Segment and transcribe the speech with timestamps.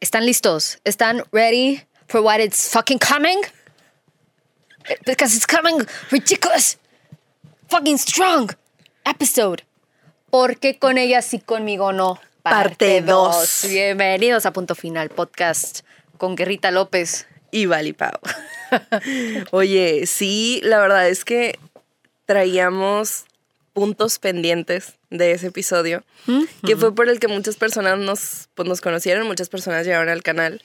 [0.00, 0.78] ¿Están listos?
[0.84, 3.40] ¿Están ready for what it's fucking coming?
[5.04, 6.78] Because it's coming ridiculous,
[7.68, 8.48] fucking strong
[9.04, 9.64] episode.
[10.30, 12.20] Porque con ella sí, conmigo no.
[12.42, 13.66] Parte dos.
[13.68, 15.80] Bienvenidos a Punto Final Podcast
[16.16, 17.26] con Guerrita López.
[17.50, 18.20] Y Vali Pau.
[19.50, 21.58] Oye, sí, la verdad es que
[22.24, 23.24] traíamos
[23.78, 26.02] puntos pendientes de ese episodio,
[26.66, 30.24] que fue por el que muchas personas nos, pues, nos conocieron, muchas personas llegaron al
[30.24, 30.60] canal.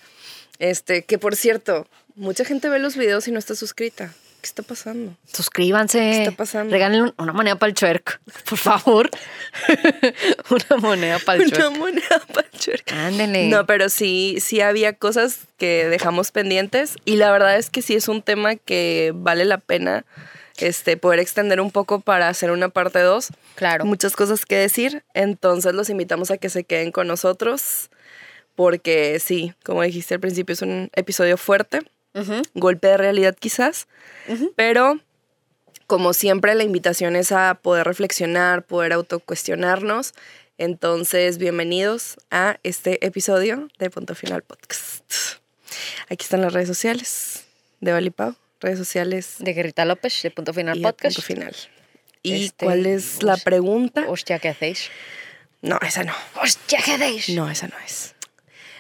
[0.58, 4.12] Este, que por cierto, mucha gente ve los videos y no está suscrita.
[4.42, 5.16] ¿Qué está pasando?
[5.32, 6.00] Suscríbanse.
[6.00, 6.72] ¿Qué está pasando?
[6.72, 9.12] Regalen una moneda para el chuerk, por favor.
[10.50, 11.78] una moneda para el Una chuerk.
[11.78, 12.92] moneda para el chuerk.
[12.92, 13.48] Ándele.
[13.50, 17.94] No, pero sí, sí había cosas que dejamos pendientes y la verdad es que sí
[17.94, 20.04] es un tema que vale la pena
[20.58, 23.30] este, poder extender un poco para hacer una parte 2.
[23.56, 23.86] Claro.
[23.86, 27.90] Muchas cosas que decir, entonces los invitamos a que se queden con nosotros
[28.56, 31.82] porque sí, como dijiste al principio, es un episodio fuerte,
[32.54, 33.88] golpe de realidad quizás,
[34.56, 35.00] pero
[35.88, 40.14] como siempre la invitación es a poder reflexionar, poder autocuestionarnos.
[40.60, 45.04] Entonces, bienvenidos a este episodio de Punto Final Podcast.
[46.10, 47.46] Aquí están las redes sociales
[47.82, 51.16] de Valipau, redes sociales De Guerrita López, de Punto Final y de Podcast.
[51.18, 51.56] Punto Final.
[52.24, 54.06] ¿Y Este, cuál es la pregunta?
[54.08, 54.90] Hostia, ¿qué hacéis?
[55.62, 56.14] No, esa no.
[56.42, 57.30] Hostia, ¿qué hacéis?
[57.30, 58.16] No, esa no es.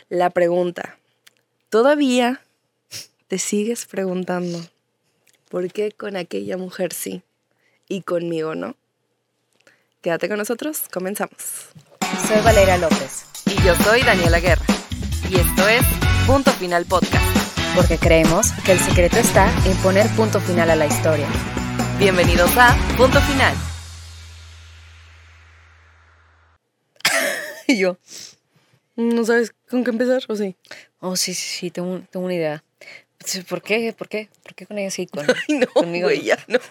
[0.09, 0.97] La pregunta.
[1.69, 2.41] ¿Todavía
[3.27, 4.61] te sigues preguntando
[5.49, 7.21] por qué con aquella mujer sí
[7.87, 8.75] y conmigo no?
[10.01, 11.69] Quédate con nosotros, comenzamos.
[12.27, 14.65] Soy Valeria López, Y yo soy Daniela Guerra.
[15.29, 15.81] Y esto es
[16.27, 17.42] Punto Final Podcast.
[17.75, 21.27] Porque creemos que el secreto está en poner punto final a la historia.
[21.99, 23.53] Bienvenidos a Punto Final.
[27.67, 27.97] Y yo,
[28.95, 30.55] ¿No sabes con qué empezar o sí?
[30.99, 32.63] oh, sí, sí, sí, tengo, tengo una idea.
[33.47, 33.93] ¿Por qué?
[33.97, 34.27] ¿Por qué?
[34.43, 35.07] ¿Por qué con ella sí?
[35.07, 36.15] Con, Ay, no, conmigo no?
[36.15, 36.59] ya no.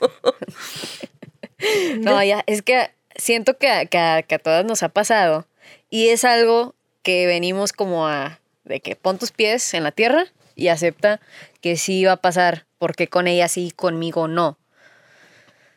[2.01, 5.47] No, ya, es que siento que, a- que, a- que a todas nos ha pasado
[5.91, 6.75] y es algo
[7.05, 11.21] que venimos como a, de que pon tus pies en la tierra y acepta
[11.61, 14.59] que sí va a pasar, porque con ella sí, conmigo no.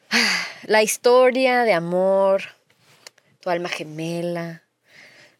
[0.63, 2.41] La historia de amor,
[3.40, 4.64] tu alma gemela,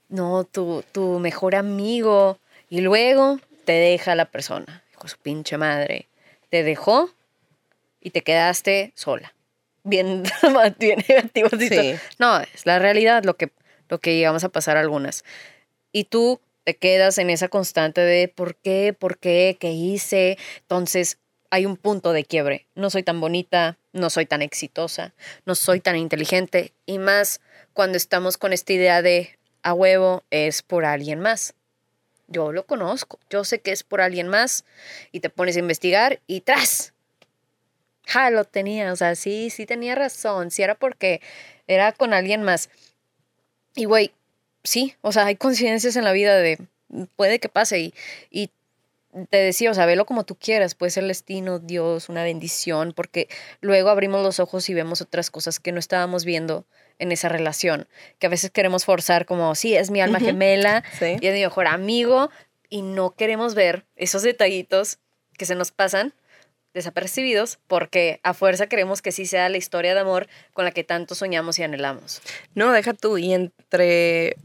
[0.09, 6.07] no, tu, tu mejor amigo, y luego te deja la persona, con su pinche madre.
[6.50, 7.09] Te dejó
[8.01, 9.34] y te quedaste sola.
[9.84, 10.24] Bien,
[10.79, 11.50] bien negativo.
[11.57, 11.95] Sí.
[12.19, 13.51] No, es la realidad lo que,
[13.90, 15.24] lo que llegamos a pasar algunas.
[15.91, 20.37] Y tú te quedas en esa constante de por qué, por qué, qué hice.
[20.61, 21.19] Entonces
[21.51, 22.67] hay un punto de quiebre.
[22.75, 25.13] No soy tan bonita, no soy tan exitosa,
[25.45, 26.73] no soy tan inteligente.
[26.85, 27.39] Y más
[27.73, 31.53] cuando estamos con esta idea de a huevo es por alguien más.
[32.27, 34.65] Yo lo conozco, yo sé que es por alguien más
[35.11, 36.93] y te pones a investigar y tras.
[38.07, 41.21] Ja, lo tenía, o sea, sí, sí tenía razón, sí era porque
[41.67, 42.69] era con alguien más.
[43.75, 44.11] Y güey,
[44.65, 46.57] sí, o sea, hay coincidencias en la vida de
[47.15, 47.93] puede que pase y,
[48.29, 48.51] y
[49.29, 52.91] te decía, o sea, velo como tú quieras, puede ser el destino, Dios, una bendición,
[52.93, 53.29] porque
[53.61, 56.65] luego abrimos los ojos y vemos otras cosas que no estábamos viendo
[56.99, 57.87] en esa relación,
[58.19, 61.15] que a veces queremos forzar como, sí, es mi alma gemela, Sí.
[61.21, 62.29] y es mi mejor amigo,
[62.69, 64.99] y no queremos ver esos detallitos
[65.37, 66.13] que se nos pasan
[66.73, 70.83] desapercibidos, porque a fuerza queremos que sí sea la historia de amor con la que
[70.83, 72.21] tanto soñamos y anhelamos.
[72.53, 73.17] No, deja tú.
[73.17, 74.35] Y entre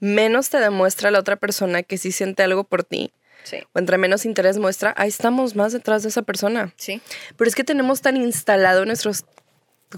[0.00, 3.12] menos te demuestra la otra persona que sí siente algo por ti,
[3.44, 3.58] Sí.
[3.72, 6.72] o entre menos interés muestra, ahí estamos más detrás de esa persona.
[6.76, 7.00] Sí.
[7.36, 9.24] Pero es que tenemos tan instalado en nuestros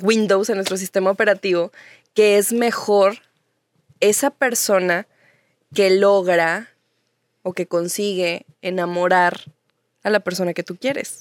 [0.00, 1.72] Windows, en nuestro sistema operativo,
[2.14, 3.18] que es mejor
[4.00, 5.06] esa persona
[5.74, 6.68] que logra
[7.42, 9.40] o que consigue enamorar
[10.02, 11.20] a la persona que tú quieres.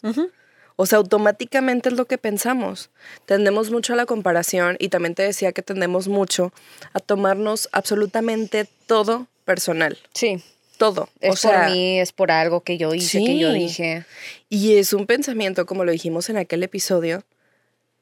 [0.81, 2.89] O sea, automáticamente es lo que pensamos.
[3.25, 6.53] Tendemos mucho a la comparación y también te decía que tendemos mucho
[6.93, 9.97] a tomarnos absolutamente todo personal.
[10.13, 10.41] Sí.
[10.77, 11.09] Todo.
[11.19, 14.05] Es o sea, por mí, es por algo que yo hice, que yo dije.
[14.47, 17.25] Y es un pensamiento, como lo dijimos en aquel episodio,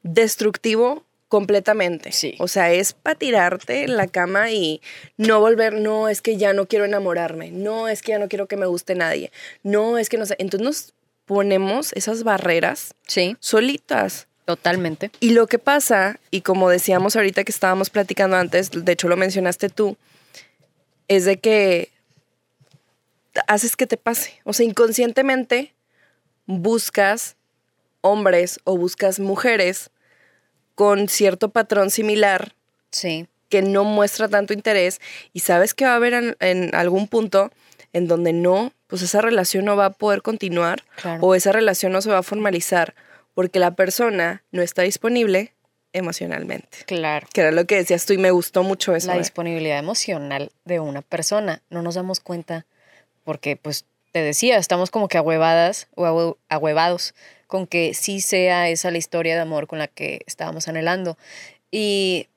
[0.04, 2.12] destructivo completamente.
[2.12, 2.36] Sí.
[2.38, 4.80] O sea, es para tirarte en la cama y
[5.16, 8.46] no volver, no, es que ya no quiero enamorarme, no, es que ya no quiero
[8.46, 9.32] que me guste nadie,
[9.64, 10.36] no, es que no sé.
[10.38, 10.94] Entonces nos
[11.28, 14.26] ponemos esas barreras Sí, solitas.
[14.46, 15.10] totalmente.
[15.20, 19.16] Y lo que pasa, y como decíamos ahorita que estábamos platicando antes, de hecho lo
[19.16, 19.96] mencionaste tú,
[21.06, 21.90] es de que
[23.46, 24.40] haces que te pase.
[24.44, 25.74] O sea, inconscientemente
[26.46, 27.36] buscas
[28.00, 29.90] hombres o buscas mujeres
[30.74, 32.54] con cierto patrón similar
[32.90, 33.26] Sí.
[33.50, 34.98] que no muestra tanto interés
[35.34, 37.50] y sabes que va a haber en, en algún punto
[37.92, 41.22] en donde no, pues esa relación no va a poder continuar Claro.
[41.22, 42.94] o esa relación no se va a formalizar
[43.34, 45.52] porque la persona no está disponible
[45.92, 46.78] emocionalmente.
[46.86, 47.26] Claro.
[47.32, 49.08] Que era lo que decías tú y me gustó mucho eso.
[49.08, 49.18] la ¿eh?
[49.18, 51.62] disponibilidad emocional de una persona.
[51.70, 52.66] No nos damos cuenta
[53.24, 57.14] porque, pues, te decía, estamos como que ahuevadas o ahue- ahuevados
[57.46, 61.16] con que sí sea esa la historia de amor con la que estábamos anhelando.
[61.70, 62.28] Y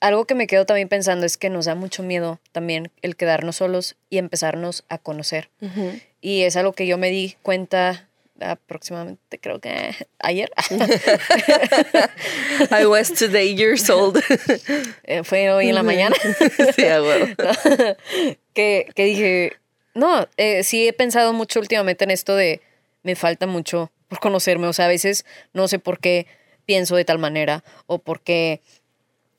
[0.00, 3.56] algo que me quedo también pensando es que nos da mucho miedo también el quedarnos
[3.56, 5.50] solos y empezarnos a conocer.
[6.20, 8.08] Y es algo que yo me di cuenta
[8.40, 10.50] aproximadamente, creo que ayer.
[12.70, 14.22] I was today years old.
[15.04, 16.16] Eh, Fue hoy en la mañana.
[16.74, 17.26] sí, a huevo.
[18.52, 19.52] que, que dije,
[19.94, 22.60] no, eh, sí he pensado mucho últimamente en esto de
[23.02, 24.66] me falta mucho por conocerme.
[24.66, 26.26] O sea, a veces no sé por qué
[26.64, 28.60] pienso de tal manera o por qué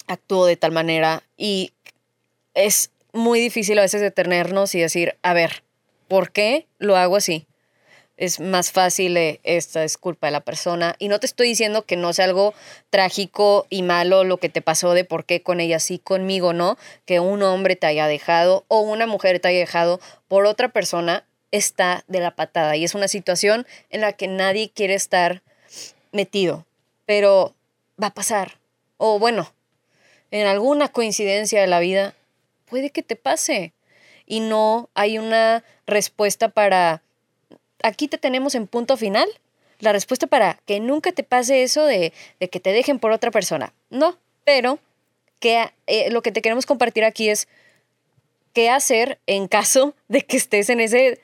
[0.07, 1.23] actúo de tal manera.
[1.37, 1.73] Y
[2.53, 5.63] es muy difícil a veces detenernos y decir, a ver,
[6.07, 7.47] ¿por qué lo hago así?
[8.17, 10.95] Es más fácil, eh, esta es culpa de la persona.
[10.97, 12.55] Y no te estoy diciendo que no sea algo
[12.89, 16.77] trágico y malo lo que te pasó de por qué con ella sí, conmigo no,
[17.05, 21.25] que un hombre te haya dejado o una mujer te haya dejado por otra persona,
[21.51, 22.75] está de la patada.
[22.75, 25.43] Y es una situación en la que nadie quiere estar
[26.11, 26.65] metido,
[27.05, 27.53] pero
[28.01, 28.57] va a pasar.
[28.97, 29.53] O bueno,
[30.31, 32.13] en alguna coincidencia de la vida,
[32.65, 33.73] puede que te pase.
[34.25, 37.01] Y no hay una respuesta para,
[37.81, 39.27] aquí te tenemos en punto final,
[39.79, 43.31] la respuesta para que nunca te pase eso de, de que te dejen por otra
[43.31, 43.73] persona.
[43.89, 44.79] No, pero
[45.39, 47.47] que eh, lo que te queremos compartir aquí es
[48.53, 51.21] qué hacer en caso de que estés en ese,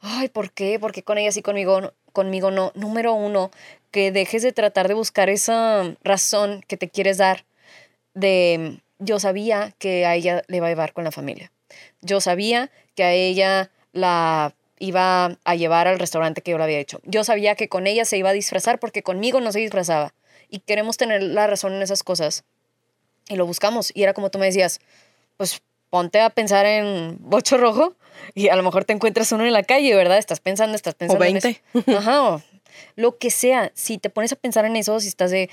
[0.00, 0.78] ay, ¿por qué?
[0.78, 1.92] ¿Por qué con ella sí, conmigo?
[2.12, 2.72] Conmigo no.
[2.74, 3.50] Número uno,
[3.90, 7.44] que dejes de tratar de buscar esa razón que te quieres dar
[8.18, 11.52] de yo sabía que a ella le iba a llevar con la familia.
[12.00, 16.78] Yo sabía que a ella la iba a llevar al restaurante que yo le había
[16.78, 17.00] hecho.
[17.04, 20.14] Yo sabía que con ella se iba a disfrazar porque conmigo no se disfrazaba.
[20.50, 22.44] Y queremos tener la razón en esas cosas.
[23.28, 23.92] Y lo buscamos.
[23.94, 24.80] Y era como tú me decías,
[25.36, 27.96] pues ponte a pensar en bocho rojo
[28.34, 30.18] y a lo mejor te encuentras uno en la calle, ¿verdad?
[30.18, 31.24] Estás pensando, estás pensando.
[31.24, 31.62] en 20.
[31.74, 31.98] eso.
[31.98, 32.22] Ajá.
[32.22, 32.42] o
[32.96, 33.70] lo que sea.
[33.74, 35.50] Si te pones a pensar en eso, si estás de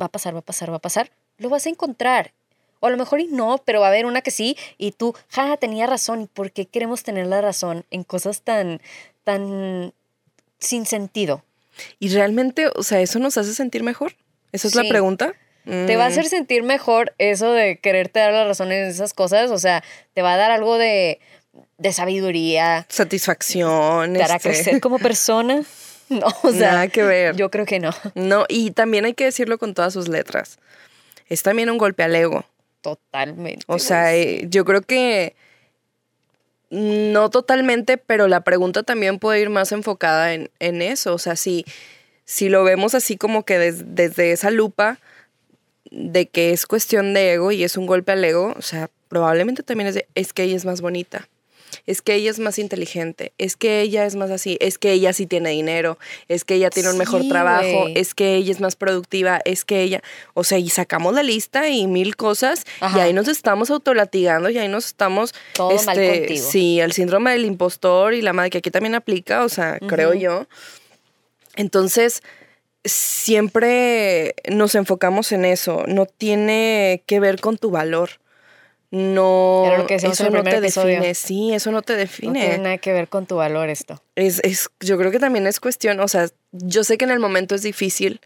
[0.00, 2.32] va a pasar, va a pasar, va a pasar, lo vas a encontrar.
[2.80, 5.14] O a lo mejor y no, pero va a haber una que sí, y tú,
[5.30, 6.22] ja, tenía razón.
[6.22, 8.80] ¿Y por qué queremos tener la razón en cosas tan,
[9.24, 9.94] tan
[10.58, 11.42] sin sentido?
[11.98, 14.14] ¿Y realmente, o sea, eso nos hace sentir mejor?
[14.52, 15.34] ¿Esa es la pregunta?
[15.64, 19.12] Te va a Mm, hacer sentir mejor eso de quererte dar la razón en esas
[19.14, 19.50] cosas.
[19.50, 19.82] O sea,
[20.14, 21.18] te va a dar algo de,
[21.78, 24.12] de sabiduría, Satisfacción.
[24.14, 25.62] te hará este, crecer como persona.
[26.08, 27.34] No, o sea, Nada que ver.
[27.34, 27.90] yo creo que no.
[28.14, 30.60] No, y también hay que decirlo con todas sus letras.
[31.28, 32.44] Es también un golpe al ego.
[32.82, 33.64] Totalmente.
[33.68, 35.34] O sea, eh, yo creo que
[36.70, 41.14] no totalmente, pero la pregunta también puede ir más enfocada en, en eso.
[41.14, 41.64] O sea, si,
[42.24, 44.98] si lo vemos así como que des- desde esa lupa
[45.90, 49.62] de que es cuestión de ego y es un golpe al ego, o sea, probablemente
[49.62, 51.28] también es de, es que ella es más bonita.
[51.86, 55.12] Es que ella es más inteligente, es que ella es más así, es que ella
[55.12, 55.98] sí tiene dinero,
[56.28, 59.64] es que ella tiene un mejor Sí, trabajo, es que ella es más productiva, es
[59.64, 60.02] que ella,
[60.34, 62.64] o sea, y sacamos la lista y mil cosas
[62.94, 66.50] y ahí nos estamos autolatigando y ahí nos estamos Todo mal este, contigo.
[66.50, 70.14] Sí, el síndrome del impostor y la madre que aquí también aplica, o sea, creo
[70.14, 70.46] yo.
[71.56, 72.22] Entonces,
[72.84, 78.10] siempre nos enfocamos en eso, no tiene que ver con tu valor.
[78.90, 80.94] No, Era lo que decíamos en eso no te episodio.
[81.00, 82.40] define, sí, eso no te no define.
[82.40, 84.00] tiene nada que ver con tu valor esto.
[84.14, 87.18] Es, es, yo creo que también es cuestión, o sea, yo sé que en el
[87.18, 88.20] momento es difícil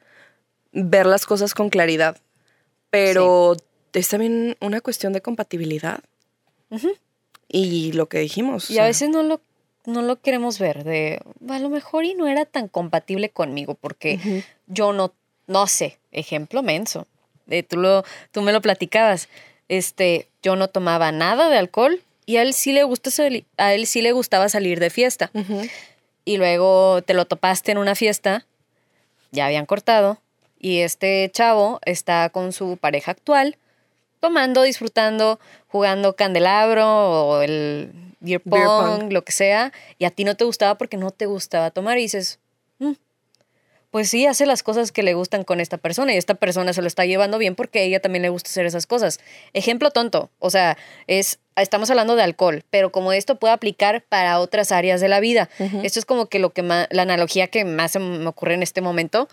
[0.73, 2.19] ver las cosas con claridad,
[2.91, 3.57] pero
[3.93, 6.01] es también una cuestión de compatibilidad.
[7.49, 8.71] Y lo que dijimos.
[8.71, 9.41] o Y a veces no lo,
[9.87, 14.45] no lo queremos ver, de a lo mejor y no era tan compatible conmigo, porque
[14.67, 15.13] yo no,
[15.47, 17.07] no sé, ejemplo menso,
[17.47, 19.29] de, tú, lo, tú me lo platicabas,
[19.69, 23.11] este, yo no tomaba nada de alcohol y a él sí le gusta
[23.57, 25.31] a él sí le gustaba salir de fiesta.
[26.25, 28.47] Y luego te lo topaste en una fiesta,
[29.33, 30.19] ya habían cortado,
[30.59, 33.57] y este chavo está con su pareja actual,
[34.21, 38.67] tomando, disfrutando, jugando candelabro o el beer pong, Beer
[39.01, 39.13] pong.
[39.13, 42.03] lo que sea, y a ti no te gustaba porque no te gustaba tomar y
[42.03, 42.50] dices, "Mm,
[43.91, 46.81] pues sí, hace las cosas que le gustan con esta persona y esta persona se
[46.81, 49.19] lo está llevando bien porque a ella también le gusta hacer esas cosas.
[49.53, 54.39] Ejemplo tonto, o sea, es estamos hablando de alcohol, pero como esto puede aplicar para
[54.39, 55.49] otras áreas de la vida.
[55.59, 55.81] Ujú.
[55.83, 58.81] Esto es como que lo que la analogía que más se me ocurre en este
[58.81, 59.29] momento,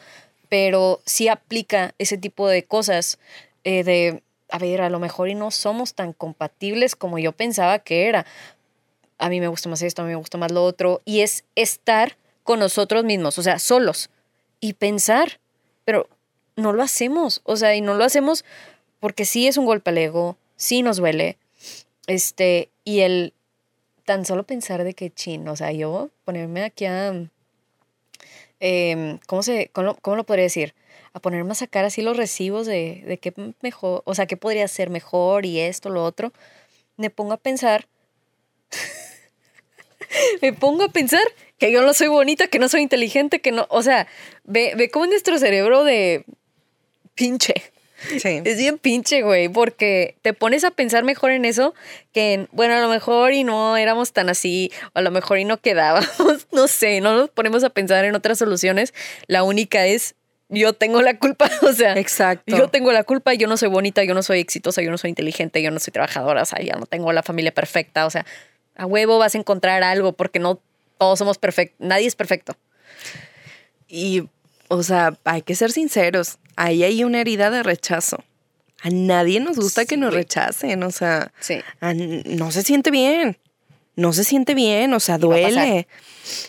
[0.49, 3.19] pero sí aplica ese tipo de cosas
[3.63, 7.79] eh, de, a ver, a lo mejor y no somos tan compatibles como yo pensaba
[7.79, 8.25] que era.
[9.19, 11.43] a mí me gusta más esto, a mí me gusta más lo otro, y es
[11.55, 14.09] estar con nosotros mismos, o sea, solos,
[14.59, 15.39] y pensar,
[15.85, 16.07] pero
[16.55, 18.45] no lo hacemos, o sea, y no lo hacemos
[18.99, 21.37] porque sí es un golpe al ego, sí nos duele,
[22.07, 23.33] este, y el
[24.05, 27.13] tan solo pensar de que chin, o sea, yo ponerme aquí a,
[28.59, 30.73] em, ¿cómo, se, cómo, cómo lo podría decir?
[31.13, 34.67] a ponerme a sacar así los recibos de, de qué mejor, o sea, qué podría
[34.67, 36.31] ser mejor y esto, lo otro,
[36.95, 37.87] me pongo a pensar,
[40.41, 41.23] me pongo a pensar
[41.57, 44.07] que yo no soy bonita, que no soy inteligente, que no, o sea,
[44.43, 46.25] ve, ve cómo nuestro cerebro de
[47.15, 47.55] pinche.
[48.19, 48.41] Sí.
[48.45, 51.73] Es bien pinche, güey, porque te pones a pensar mejor en eso
[52.13, 55.39] que en, bueno, a lo mejor y no éramos tan así, o a lo mejor
[55.39, 58.93] y no quedábamos, no sé, no nos ponemos a pensar en otras soluciones.
[59.25, 60.15] La única es
[60.49, 62.55] yo tengo la culpa, o sea, Exacto.
[62.55, 65.09] yo tengo la culpa, yo no soy bonita, yo no soy exitosa, yo no soy
[65.09, 68.25] inteligente, yo no soy trabajadora, o sea, ya no tengo la familia perfecta, o sea,
[68.75, 70.59] a huevo vas a encontrar algo porque no
[70.97, 72.55] todos somos perfectos, nadie es perfecto.
[73.87, 74.23] Y,
[74.67, 78.23] o sea, hay que ser sinceros, ahí hay una herida de rechazo.
[78.81, 81.59] A nadie nos gusta que nos rechacen, o sea, Sí.
[81.81, 83.37] a- no se siente bien.
[83.95, 85.87] No se siente bien, o sea, duele.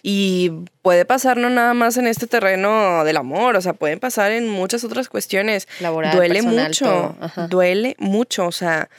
[0.02, 0.50] Y
[0.82, 4.46] puede pasar no nada más en este terreno del amor, o sea, pueden pasar en
[4.50, 5.66] muchas otras cuestiones.
[5.80, 7.16] Laboral, duele personal, mucho,
[7.48, 8.90] duele mucho, o sea,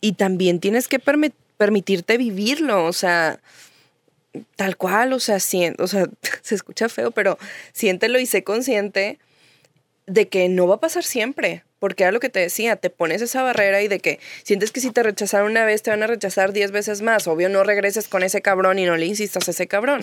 [0.00, 3.38] y también tienes que permi- permitirte vivirlo, o sea,
[4.56, 6.06] tal cual, o sea, sien- o sea,
[6.42, 7.38] se escucha feo, pero
[7.72, 9.18] siéntelo y sé consciente
[10.06, 13.22] de que no va a pasar siempre, porque era lo que te decía, te pones
[13.22, 16.06] esa barrera y de que sientes que si te rechazaron una vez te van a
[16.06, 19.50] rechazar diez veces más, obvio no regreses con ese cabrón y no le insistas a
[19.52, 20.02] ese cabrón.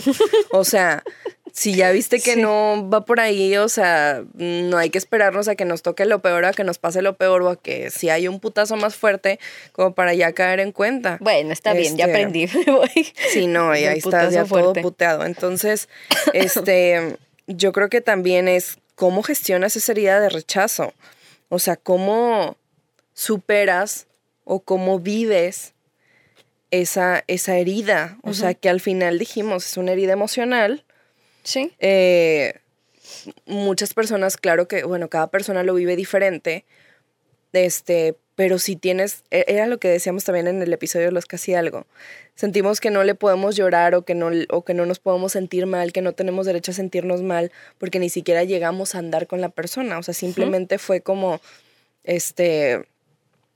[0.52, 1.04] O sea,
[1.54, 2.42] si ya viste que Sí.
[2.42, 6.20] no va por ahí, o sea, no hay que esperarnos a que nos toque lo
[6.20, 8.96] peor, a que nos pase lo peor o a que si hay un putazo más
[8.96, 9.40] fuerte
[9.72, 11.18] como para ya caer en cuenta.
[11.22, 12.48] Bueno, está bien, ya Este, aprendí.
[12.66, 13.14] me voy.
[13.32, 15.26] Sí, no, y ahí estás ya todo puteado.
[15.26, 15.90] Entonces,
[16.34, 20.94] este, yo creo que también es cómo gestionas esa herida de rechazo.
[21.50, 22.58] O sea, cómo
[23.14, 24.08] superas
[24.44, 25.74] o cómo vives
[26.72, 28.18] esa, esa herida.
[28.24, 30.84] O sea, que al final dijimos, es una herida emocional.
[31.44, 31.72] Sí.
[31.80, 32.54] Eh,
[33.46, 36.66] muchas personas, claro que, bueno, cada persona lo vive diferente.
[37.54, 41.26] Este, pero si tienes, e- era lo que decíamos también en el episodio de los
[41.26, 41.86] casi algo.
[42.36, 45.66] Sentimos que no le podemos llorar o que no, o que no nos podemos sentir
[45.66, 49.42] mal, que no tenemos derecho a sentirnos mal, porque ni siquiera llegamos a andar con
[49.42, 49.98] la persona.
[49.98, 51.42] O sea, simplemente fue como,
[52.04, 52.86] este,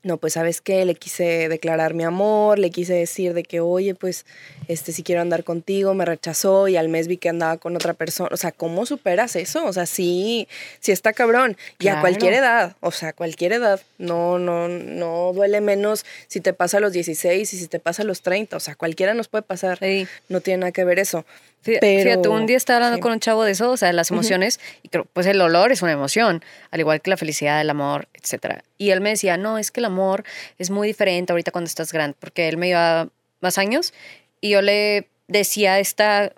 [0.03, 3.95] no, pues sabes qué, le quise declarar mi amor, le quise decir de que, oye,
[3.95, 4.25] pues,
[4.67, 7.93] este, si quiero andar contigo, me rechazó y al mes vi que andaba con otra
[7.93, 8.29] persona.
[8.33, 9.65] O sea, ¿cómo superas eso?
[9.65, 10.47] O sea, sí,
[10.81, 11.55] sí está cabrón.
[11.79, 13.79] Y a cualquier edad, o sea, a cualquier edad.
[13.97, 18.01] No, no, no duele menos si te pasa a los 16 y si te pasa
[18.01, 18.57] a los 30.
[18.57, 19.79] O sea, cualquiera nos puede pasar.
[19.79, 20.05] Sí.
[20.27, 21.25] No tiene nada que ver eso.
[21.63, 23.01] Pero- Fíjate, un día estaba hablando sí.
[23.01, 25.71] con un chavo de eso, o sea, de las emociones, y creo, pues el olor
[25.71, 28.63] es una emoción, al igual que la felicidad, el amor, etcétera.
[28.77, 30.23] Y él me decía, no, es que el amor
[30.59, 33.07] es muy diferente ahorita cuando estás grande, porque él me lleva
[33.39, 33.93] más años,
[34.41, 36.33] y yo le decía esta,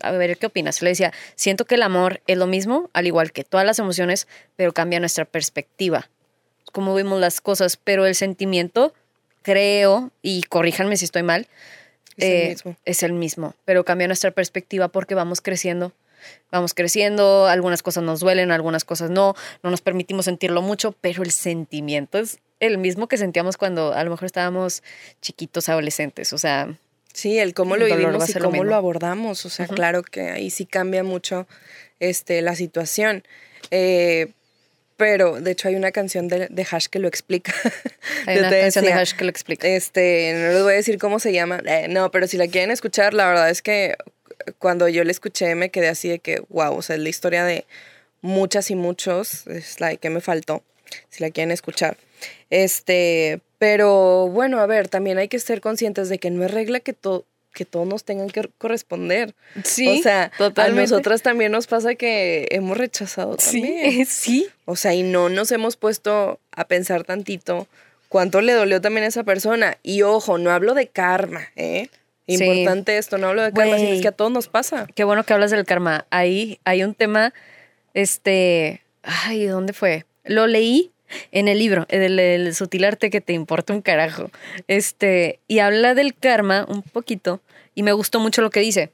[0.00, 0.80] a ver, ¿qué opinas?
[0.82, 4.26] Le decía, siento que el amor es lo mismo, al igual que todas las emociones,
[4.56, 6.08] pero cambia nuestra perspectiva,
[6.72, 8.94] cómo vemos las cosas, pero el sentimiento,
[9.42, 11.46] creo, y corríjanme si estoy mal,
[12.16, 12.76] Es el eh, mismo.
[12.84, 15.92] es el mismo, pero cambia nuestra perspectiva porque vamos creciendo.
[16.50, 21.22] Vamos creciendo, algunas cosas nos duelen, algunas cosas no, no nos permitimos sentirlo mucho, pero
[21.22, 24.82] el sentimiento es el mismo que sentíamos cuando a lo mejor estábamos
[25.20, 26.32] chiquitos, adolescentes.
[26.32, 26.76] O sea,
[27.16, 29.46] Sí, el cómo El lo vivimos y lo cómo lo, abordamos.
[29.46, 31.46] O sea, claro que ahí sí cambia mucho
[31.98, 33.24] este, la situación.
[33.70, 34.32] Eh,
[34.96, 37.52] pero, de hecho, hay una canción de, de Hash que lo explica.
[38.26, 39.68] hay una canción de Hash que lo explica.
[39.68, 41.60] Este, no les voy a decir cómo se llama.
[41.66, 43.94] Eh, no, pero si la quieren escuchar, la verdad es que
[44.58, 47.44] cuando yo la escuché me quedé así de que, wow, o sea, es la historia
[47.44, 47.64] de
[48.22, 49.46] muchas y muchos.
[49.46, 50.62] Es la que me faltó,
[51.10, 51.96] si la quieren escuchar.
[52.50, 56.80] Este, pero bueno, a ver, también hay que ser conscientes de que no es regla
[56.80, 57.24] que, to-
[57.56, 59.34] que todos nos tengan que corresponder.
[59.64, 60.80] sí, o sea, totalmente.
[60.80, 63.92] a nosotras también nos pasa que hemos rechazado también.
[63.92, 64.48] Sí, sí.
[64.66, 67.66] O sea, y no nos hemos puesto a pensar tantito
[68.10, 69.78] cuánto le dolió también a esa persona.
[69.82, 71.88] Y ojo, no hablo de karma, ¿eh?
[72.28, 72.44] Sí.
[72.44, 74.86] Importante esto, no hablo de karma, sino es que a todos nos pasa.
[74.94, 76.04] Qué bueno que hablas del karma.
[76.10, 77.32] Ahí hay un tema,
[77.94, 80.04] este, ay, ¿dónde fue?
[80.24, 80.92] Lo leí
[81.32, 84.30] en el libro, el, el sutil arte que te importa un carajo.
[84.68, 87.40] Este, y habla del karma un poquito
[87.74, 88.90] y me gustó mucho lo que dice.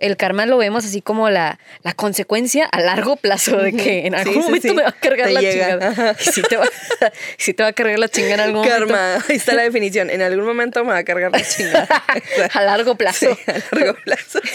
[0.00, 4.16] el karma lo vemos así como la, la consecuencia a largo plazo de que en
[4.16, 4.74] algún Sí, sí, momento sí.
[4.74, 5.78] me va a cargar Te la llega.
[5.78, 6.16] chingada.
[6.18, 6.66] Y sí te, va,
[7.38, 8.86] sí te va a cargar la chingada en algún momento.
[8.88, 10.10] Karma, ahí está la definición.
[10.10, 11.86] En algún momento me va a cargar la chingada.
[12.52, 13.32] a largo plazo.
[13.34, 14.40] Sí, a largo plazo.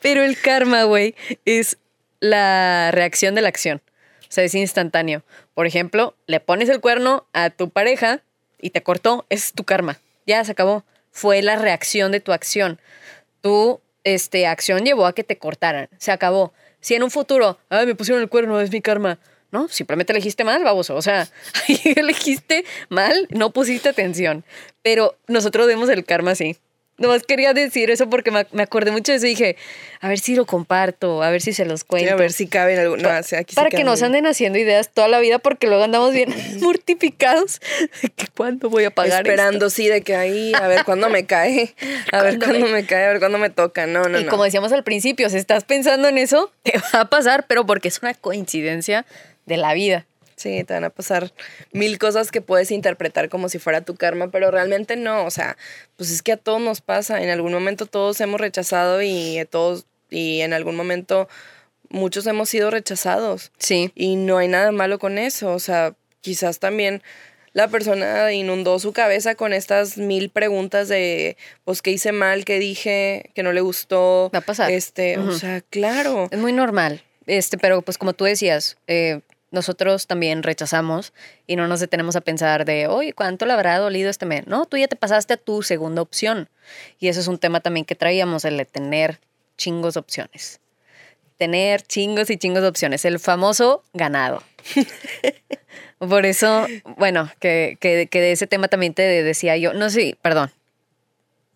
[0.00, 1.14] Pero el karma, güey,
[1.44, 1.78] es
[2.20, 3.82] la reacción de la acción.
[4.30, 5.24] O sea, es instantáneo.
[5.54, 8.22] Por ejemplo, le pones el cuerno a tu pareja
[8.60, 9.98] y te cortó, es tu karma.
[10.24, 10.84] Ya se acabó.
[11.10, 12.80] Fue la reacción de tu acción.
[13.40, 15.88] Tu este, acción llevó a que te cortaran.
[15.98, 16.52] Se acabó.
[16.80, 19.18] Si en un futuro, ay, me pusieron el cuerno, es mi karma.
[19.50, 20.94] No, simplemente elegiste mal, baboso.
[20.94, 21.28] O sea,
[21.84, 24.44] elegiste mal, no pusiste atención.
[24.82, 26.56] Pero nosotros vemos el karma así.
[27.00, 29.56] Nomás quería decir eso porque me, me acordé mucho de eso y dije,
[30.00, 32.12] a ver si lo comparto, a ver si se los Sí, cuento.
[32.12, 33.00] a ver si cabe en algún.
[33.02, 33.84] No, o sea, aquí sí para que cabe.
[33.84, 37.60] nos anden haciendo ideas toda la vida porque luego andamos bien mortificados
[38.02, 41.26] de que cuándo voy a pagar Esperando, sí, de que ahí, a ver cuándo me
[41.26, 41.74] cae,
[42.12, 43.86] a ver ¿Cuándo cuándo me- me cae, a ver cuándo me toca.
[43.86, 44.30] No, no, y no.
[44.30, 47.88] como decíamos al principio, si estás pensando en eso, te va a pasar, pero porque
[47.88, 49.06] es una coincidencia
[49.46, 50.06] de la vida.
[50.40, 51.34] Sí, te van a pasar
[51.70, 55.26] mil cosas que puedes interpretar como si fuera tu karma, pero realmente no.
[55.26, 55.58] O sea,
[55.96, 57.22] pues es que a todos nos pasa.
[57.22, 61.28] En algún momento todos hemos rechazado y todos, y en algún momento
[61.90, 63.52] muchos hemos sido rechazados.
[63.58, 63.92] Sí.
[63.94, 65.52] Y no hay nada malo con eso.
[65.52, 67.02] O sea, quizás también
[67.52, 72.46] la persona inundó su cabeza con estas mil preguntas de, pues, ¿qué hice mal?
[72.46, 73.30] ¿Qué dije?
[73.34, 74.30] ¿Que no le gustó?
[74.34, 74.70] Va a pasar.
[74.70, 76.28] Este, o sea, claro.
[76.30, 77.04] Es muy normal.
[77.26, 79.20] Este, pero pues como tú decías, eh,
[79.50, 81.12] nosotros también rechazamos
[81.46, 84.46] y no nos detenemos a pensar de, oye, ¿cuánto le habrá dolido este mes?
[84.46, 86.48] No, tú ya te pasaste a tu segunda opción.
[86.98, 89.18] Y eso es un tema también que traíamos, el de tener
[89.56, 90.60] chingos de opciones.
[91.36, 93.04] Tener chingos y chingos de opciones.
[93.04, 94.42] El famoso ganado.
[95.98, 96.66] Por eso,
[96.96, 100.50] bueno, que, que, que de ese tema también te decía yo, no sé, perdón.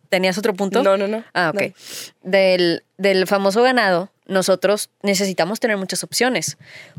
[0.09, 0.83] ¿Tenías otro punto?
[0.83, 1.25] No, no, no.
[1.33, 1.63] Ah, ok.
[1.63, 2.31] no.
[2.31, 6.57] Del, del famoso ganado, nosotros necesitamos tener muchas opciones.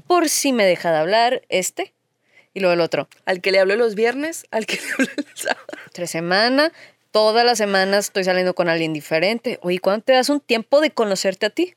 [0.07, 1.93] Por si me deja de hablar este
[2.53, 3.07] y luego el otro.
[3.25, 5.65] Al que le hablo los viernes, al que le hablo el sábado.
[5.91, 6.71] Tres semanas,
[7.11, 9.59] todas las semanas estoy saliendo con alguien diferente.
[9.61, 11.75] Oye, ¿cuándo te das un tiempo de conocerte a ti?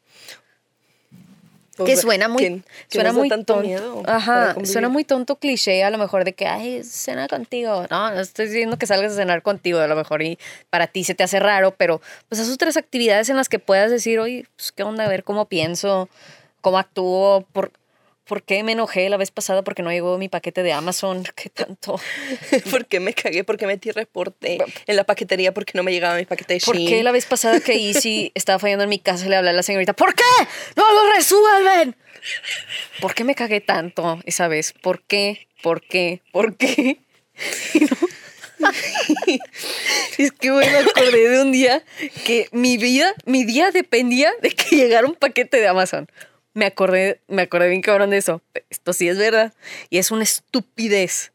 [1.78, 3.66] O que suena muy, que suena muy tanto tonto.
[3.68, 7.86] miedo Ajá, suena muy tonto cliché a lo mejor de que, ay, cena contigo.
[7.90, 10.38] No, no estoy diciendo que salgas a cenar contigo, a lo mejor y
[10.70, 13.90] para ti se te hace raro, pero pues esas otras actividades en las que puedas
[13.90, 16.08] decir, oye, pues qué onda, a ver cómo pienso,
[16.60, 17.70] cómo actúo, por,
[18.28, 21.48] por qué me enojé la vez pasada porque no llegó mi paquete de Amazon, qué
[21.48, 21.98] tanto.
[22.70, 23.42] ¿Por qué me cagué?
[23.42, 25.52] ¿Por qué metí reporte en la paquetería?
[25.52, 26.88] ¿Por qué no me llegaba mi paquete de ¿Por Shein?
[26.88, 29.62] qué la vez pasada que Easy estaba fallando en mi casa le hablé a la
[29.62, 29.94] señorita?
[29.94, 30.22] ¿Por qué?
[30.76, 31.96] ¡No lo resuelven!
[33.00, 34.74] ¿Por qué me cagué tanto esa vez?
[34.80, 35.48] ¿Por qué?
[35.62, 36.20] ¿Por qué?
[36.30, 36.98] ¿Por qué?
[38.60, 38.70] No-
[40.18, 41.84] es que, me acordé de un día
[42.26, 46.08] que mi vida, mi día dependía de que llegara un paquete de Amazon.
[46.54, 48.42] Me acordé, me acordé bien cabrón de eso.
[48.70, 49.52] Esto sí es verdad.
[49.90, 51.32] Y es una estupidez.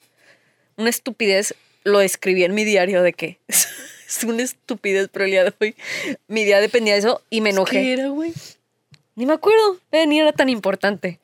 [0.78, 1.56] Una estupidez.
[1.84, 5.76] Lo escribí en mi diario de que es una estupidez, pero el día de hoy
[6.28, 7.82] mi día dependía de eso y me enojé.
[7.82, 8.34] ¿Qué era, güey?
[9.15, 11.19] Ni me acuerdo, eh, ni era tan importante.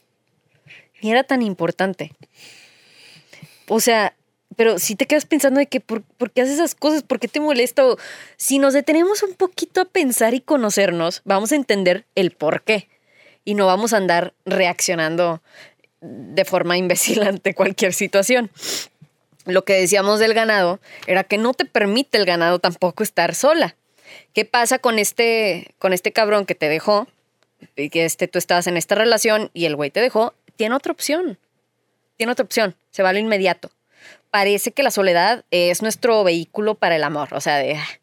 [1.02, 2.12] Ni era tan importante.
[3.68, 4.14] O sea,
[4.56, 7.28] pero si te quedas pensando de que por, por qué haces esas cosas, por qué
[7.28, 7.84] te molesta.
[8.36, 12.90] Si nos detenemos un poquito a pensar y conocernos, vamos a entender el por qué.
[13.50, 15.42] Y no vamos a andar reaccionando
[16.02, 18.52] de forma imbécil ante cualquier situación.
[19.46, 23.76] Lo que decíamos del ganado era que no te permite el ganado tampoco estar sola.
[24.36, 27.08] ¿Qué pasa con este, con este cabrón que te dejó?
[27.76, 30.92] Y que este, tú estabas en esta relación y el güey te dejó, tiene otra
[30.92, 31.40] opción.
[32.18, 32.76] Tiene otra opción.
[32.92, 33.72] Se va lo inmediato.
[34.30, 37.30] Parece que la soledad es nuestro vehículo para el amor.
[37.32, 38.00] O sea, de "Ah,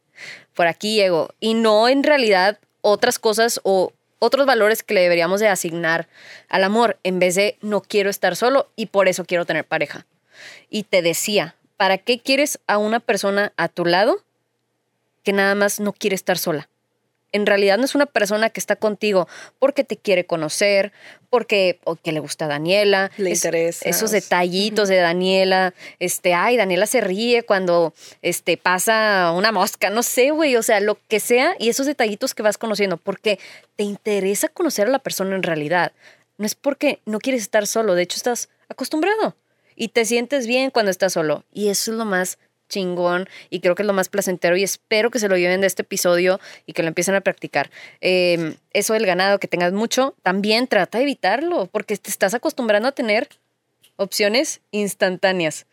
[0.55, 1.29] por aquí llego.
[1.39, 6.09] Y no en realidad otras cosas o otros valores que le deberíamos de asignar
[6.49, 10.07] al amor en vez de no quiero estar solo y por eso quiero tener pareja.
[10.71, 14.23] Y te decía, ¿para qué quieres a una persona a tu lado
[15.23, 16.69] que nada más no quiere estar sola?
[17.33, 20.93] En realidad no es una persona que está contigo porque te quiere conocer,
[21.29, 23.11] porque o que le gusta a Daniela.
[23.19, 23.87] Le Es- interesas.
[23.87, 25.75] Esos detallitos de Daniela.
[25.99, 30.57] Este, ay, Daniela se ríe cuando este, pasa una mosca, no sé, güey.
[30.57, 33.39] O sea, lo que sea y esos detallitos que vas conociendo, porque
[33.77, 35.93] te interesa conocer a la persona en realidad.
[36.39, 39.37] No es porque no quieres estar solo, de hecho estás acostumbrado
[39.75, 41.45] y te sientes bien cuando estás solo.
[41.53, 45.11] Y eso es lo más chingón y creo que es lo más placentero y espero
[45.11, 47.71] que se lo lleven de este episodio y que lo empiecen a practicar.
[48.01, 52.89] Eh, eso del ganado, que tengas mucho, también trata de evitarlo porque te estás acostumbrando
[52.89, 53.29] a tener
[53.97, 55.67] opciones instantáneas.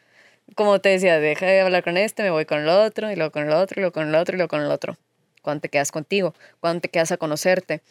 [0.55, 3.31] Como te decía, deja de hablar con este, me voy con el otro, y luego
[3.31, 4.97] con el otro, y luego con el otro, y luego con el otro.
[5.41, 7.81] cuando te quedas contigo, cuando te quedas a conocerte.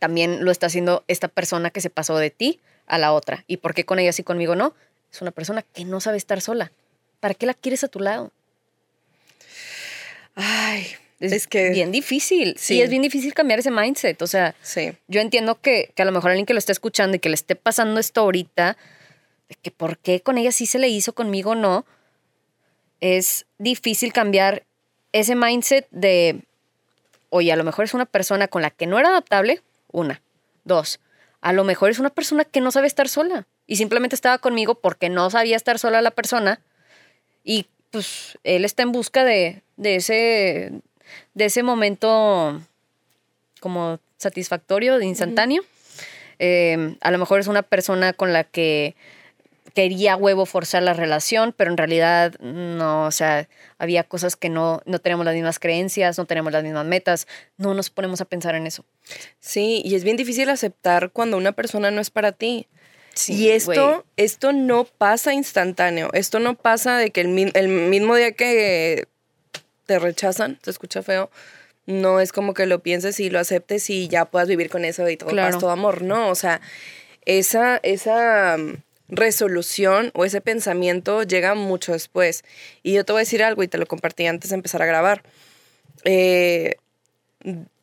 [0.00, 3.44] También lo está haciendo esta persona que se pasó de ti a la otra.
[3.46, 4.74] ¿Y por qué con ella sí conmigo no?
[5.12, 6.72] Es una persona que no sabe estar sola.
[7.24, 8.30] ¿Para qué la quieres a tu lado?
[10.34, 10.86] Ay,
[11.20, 12.54] Es, Es que- bien difícil.
[12.58, 12.74] Sí.
[12.74, 12.82] Sí.
[12.82, 14.20] es bien difícil cambiar ese mindset.
[14.20, 14.92] O sea, sí.
[15.08, 17.34] yo entiendo que, que a lo mejor alguien que lo esté escuchando y que le
[17.34, 18.76] esté pasando esto ahorita,
[19.48, 21.86] de que por qué con ella sí se le hizo, conmigo no,
[23.00, 24.64] es difícil cambiar
[25.12, 26.42] ese mindset de,
[27.30, 30.20] oye, a lo mejor es una persona con la que no era adaptable, una.
[30.64, 31.00] Dos,
[31.40, 34.74] a lo mejor es una persona que no sabe estar sola y simplemente estaba conmigo
[34.74, 36.60] porque no sabía estar sola la persona
[37.44, 40.72] y pues él está en busca de, de ese
[41.34, 42.60] de ese momento
[43.60, 45.62] como satisfactorio, de instantáneo.
[46.38, 48.96] Eh, a lo mejor es una persona con la que
[49.74, 54.80] quería huevo forzar la relación, pero en realidad no, o sea, había cosas que no,
[54.86, 57.26] no tenemos las mismas creencias, no tenemos las mismas metas,
[57.56, 58.84] no nos ponemos a pensar en eso.
[59.40, 62.68] Sí, y es bien difícil aceptar cuando una persona no es para ti.
[63.14, 66.10] Sí, y esto, esto no pasa instantáneo.
[66.12, 69.06] Esto no pasa de que el, el mismo día que
[69.86, 71.30] te rechazan, se escucha feo,
[71.86, 75.08] no es como que lo pienses y lo aceptes y ya puedas vivir con eso
[75.08, 75.52] y todo Claro.
[75.52, 76.02] paz, todo amor.
[76.02, 76.60] No, o sea,
[77.26, 82.42] esa, esa mm, resolución o ese pensamiento llega mucho después.
[82.82, 84.86] Y yo te voy a decir algo y te lo compartí antes de empezar a
[84.86, 85.22] grabar.
[86.04, 86.76] Eh,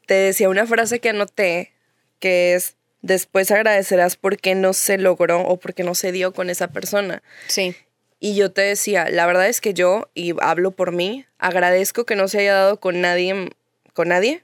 [0.07, 1.71] te decía una frase que anoté
[2.19, 6.67] que es después agradecerás porque no se logró o porque no se dio con esa
[6.69, 7.21] persona.
[7.47, 7.75] Sí,
[8.19, 12.15] Y yo te decía, la verdad es que yo, y hablo por mí, agradezco que
[12.15, 13.49] no se haya dado con nadie,
[13.93, 14.43] con nadie,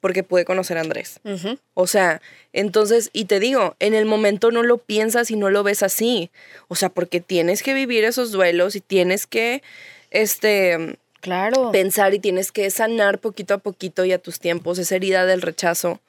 [0.00, 1.20] porque pude conocer a Andrés.
[1.74, 2.22] O sea,
[2.52, 6.30] entonces, y te digo, en el momento no lo piensas y no lo ves así.
[6.68, 9.62] O sea, porque tienes que vivir esos duelos y tienes que,
[10.10, 11.70] este, claro.
[11.72, 15.42] pensar y tienes que sanar poquito a poquito y a tus tiempos esa herida del
[15.42, 16.00] rechazo.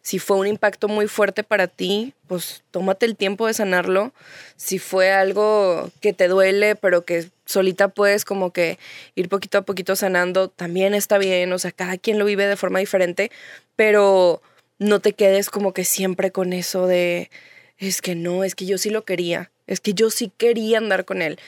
[0.00, 4.12] Si fue un impacto muy fuerte para ti, pues tómate el tiempo de sanarlo.
[4.56, 8.78] Si fue algo que te duele, pero que solita puedes como que
[9.14, 11.52] ir poquito a poquito sanando, también está bien.
[11.52, 13.30] O sea, cada quien lo vive de forma diferente,
[13.76, 14.40] pero
[14.78, 17.30] no te quedes como que siempre con eso de,
[17.78, 21.04] es que no, es que yo sí lo quería, es que yo sí quería andar
[21.04, 21.38] con él.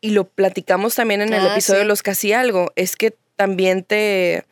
[0.00, 1.84] Y lo platicamos también en el Ah, episodio sí.
[1.84, 4.44] de Los Casi Algo, es que también te, eh,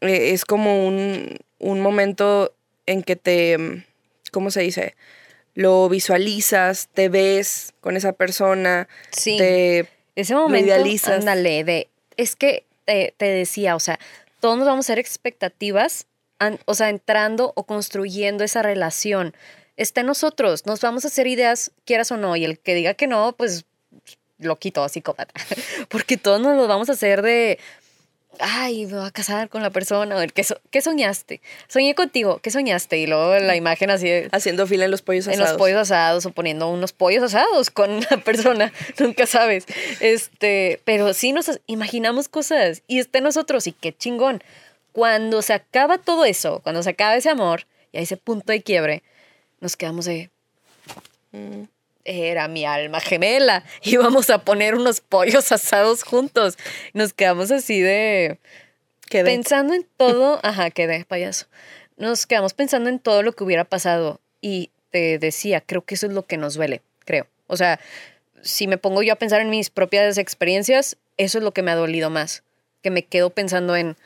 [0.00, 2.54] es como un, un momento
[2.86, 3.84] en que te,
[4.32, 4.94] ¿cómo se dice?
[5.54, 9.36] Lo visualizas, te ves con esa persona, Sí.
[9.38, 9.88] te...
[10.14, 11.10] Ese momento, idealizas.
[11.20, 13.98] ándale, de, es que te, te decía, o sea,
[14.40, 16.06] todos nos vamos a hacer expectativas,
[16.38, 19.34] an- o sea, entrando o construyendo esa relación.
[19.76, 22.94] Está en nosotros, nos vamos a hacer ideas, quieras o no, y el que diga
[22.94, 23.66] que no, pues
[24.38, 25.32] loquito, psicópata.
[25.88, 27.58] Porque todos nos lo vamos a hacer de,
[28.38, 31.40] ay, me voy a casar con la persona, o el que so- ¿qué soñaste?
[31.68, 32.98] Soñé contigo, ¿qué soñaste?
[32.98, 35.50] Y luego la imagen así de, Haciendo fila en los pollos en asados.
[35.52, 39.64] los pollos asados o poniendo unos pollos asados con una persona, nunca sabes.
[40.00, 44.42] Este, pero sí nos imaginamos cosas y está en nosotros y qué chingón.
[44.92, 48.62] Cuando se acaba todo eso, cuando se acaba ese amor y hay ese punto de
[48.62, 49.02] quiebre,
[49.60, 50.30] nos quedamos de
[51.32, 51.64] Mm.
[52.06, 53.64] Era mi alma gemela.
[53.82, 56.56] Íbamos a poner unos pollos asados juntos.
[56.94, 58.38] Nos quedamos así de
[59.08, 59.24] Quedé.
[59.24, 61.46] pensando en todo, ajá, quedé payaso.
[61.96, 66.06] Nos quedamos pensando en todo lo que hubiera pasado y te decía, creo que eso
[66.06, 67.26] es lo que nos duele, creo.
[67.46, 67.80] O sea,
[68.42, 71.70] si me pongo yo a pensar en mis propias experiencias, eso es lo que me
[71.70, 72.42] ha dolido más,
[72.82, 73.96] que me quedo pensando en,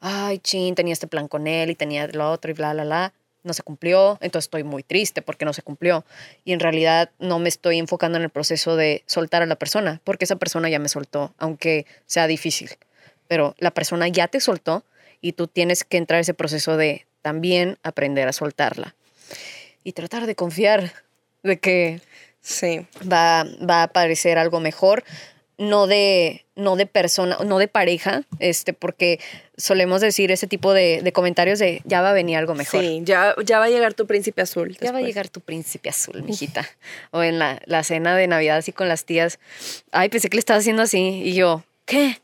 [0.00, 3.12] ay, chin, tenía este plan con él y tenía lo otro y bla, bla, bla.
[3.46, 6.04] No se cumplió, entonces estoy muy triste porque no se cumplió.
[6.44, 10.00] Y en realidad no me estoy enfocando en el proceso de soltar a la persona,
[10.04, 12.76] porque esa persona ya me soltó, aunque sea difícil
[13.28, 14.84] pero la persona ya te soltó
[15.20, 18.94] y tú tienes que entrar a ese proceso de también aprender a soltarla
[19.82, 20.92] y tratar de confiar
[21.42, 22.00] de que
[22.40, 22.86] Sí.
[23.10, 25.02] va, va a aparecer algo mejor,
[25.58, 29.20] no de, no de persona, no de pareja, este, porque
[29.56, 32.80] solemos decir ese tipo de, de comentarios de ya va a venir algo mejor.
[32.82, 34.76] Sí, ya, ya va a llegar tu príncipe azul.
[34.80, 36.68] Ya va a llegar tu príncipe azul, mijita.
[37.10, 39.38] O en la, la cena de Navidad así con las tías.
[39.92, 41.22] Ay, pensé que le estaba haciendo así.
[41.24, 42.18] Y yo, ¿qué?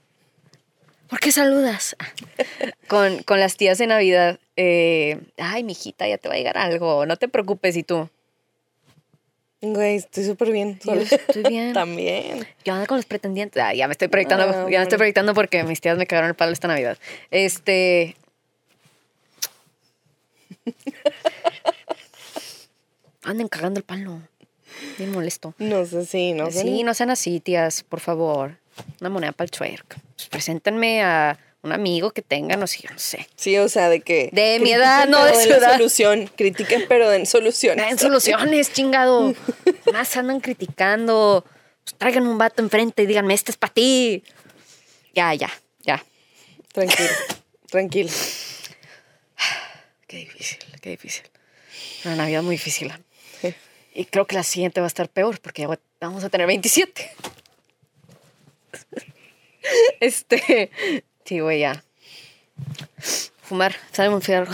[1.08, 1.96] ¿Por qué saludas?
[2.88, 4.38] con, con las tías de Navidad.
[4.56, 7.06] eh, Ay, mijita, ya te va a llegar algo.
[7.06, 7.76] No te preocupes.
[7.76, 8.08] Y tú,
[9.62, 10.80] Güey, estoy súper bien.
[10.84, 11.72] yo estoy bien.
[11.74, 12.44] También.
[12.64, 13.62] Yo ando con los pretendientes.
[13.62, 14.44] Ay, ya me estoy proyectando.
[14.44, 16.98] Ah, ya me estoy proyectando porque mis tías me cagaron el palo esta Navidad.
[17.30, 18.16] Este.
[23.22, 24.20] Anden cagando el palo.
[24.98, 25.54] Bien molesto.
[25.58, 26.62] No sé, sí, no sé.
[26.62, 28.58] Sí, no sean así, tías, por favor.
[29.00, 29.96] Una moneda para el twerk.
[30.16, 33.28] Pues, preséntenme a un amigo que tenga, no sé, yo no sé.
[33.36, 34.30] Sí, o sea, de que.
[34.32, 35.72] De mi edad, no de den su edad.
[35.76, 36.30] solución.
[36.36, 37.90] Critiquen, pero den soluciones.
[37.90, 39.34] En soluciones, chingado.
[39.92, 41.44] Más andan criticando.
[41.84, 44.24] Pues traigan un vato enfrente y díganme, este es para ti.
[45.14, 45.50] Ya, ya,
[45.82, 46.04] ya.
[46.72, 47.10] Tranquilo,
[47.68, 48.10] tranquilo.
[50.08, 51.22] Qué difícil, qué difícil.
[52.04, 52.92] Una Navidad muy difícil.
[53.40, 53.54] Sí.
[53.94, 55.66] Y creo que la siguiente va a estar peor porque
[56.00, 57.10] vamos a tener 27.
[60.00, 60.70] Este,
[61.24, 61.82] sí, güey, ya.
[63.42, 64.50] Fumar, sabe cállate.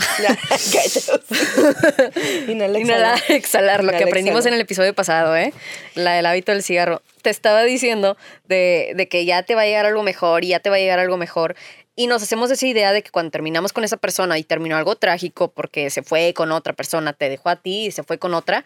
[2.51, 3.37] Inhala, Inhalar, exhala.
[3.37, 4.49] exhalar, lo que aprendimos exhala.
[4.49, 5.53] en el episodio pasado, ¿eh?
[5.95, 7.01] La del hábito del cigarro.
[7.21, 10.59] Te estaba diciendo de, de que ya te va a llegar algo mejor y ya
[10.59, 11.55] te va a llegar algo mejor.
[11.95, 14.95] Y nos hacemos esa idea de que cuando terminamos con esa persona y terminó algo
[14.95, 18.33] trágico porque se fue con otra persona, te dejó a ti y se fue con
[18.33, 18.65] otra,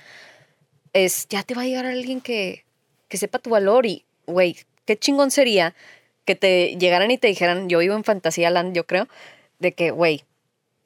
[0.94, 2.64] es ya te va a llegar alguien que,
[3.08, 5.76] que sepa tu valor y, güey, qué chingón sería
[6.26, 9.08] que te llegaran y te dijeran, yo vivo en Fantasía Land, yo creo,
[9.60, 10.24] de que, güey,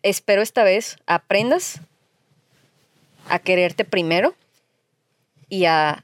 [0.03, 1.81] espero esta vez aprendas
[3.29, 4.35] a quererte primero
[5.49, 6.03] y a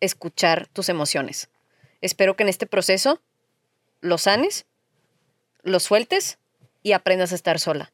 [0.00, 1.48] escuchar tus emociones.
[2.00, 3.20] Espero que en este proceso
[4.00, 4.66] lo sanes,
[5.62, 6.38] lo sueltes
[6.82, 7.92] y aprendas a estar sola.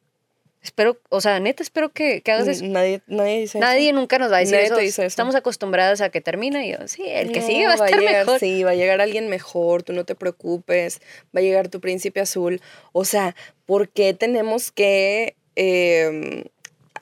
[0.63, 2.63] Espero, o sea, neta, espero que, que hagas eso.
[2.65, 3.99] Nadie, nadie dice Nadie eso.
[3.99, 4.75] nunca nos va a decir Nadie eso.
[4.75, 5.07] te dice eso.
[5.07, 7.99] Estamos acostumbradas a que termina y yo, sí, el que No, sigue va a estar
[7.99, 8.39] llegar, mejor.
[8.39, 11.01] Sí, va a llegar alguien mejor, tú no te preocupes,
[11.35, 12.61] va a llegar tu príncipe azul.
[12.93, 16.45] O sea, ¿por qué tenemos que eh,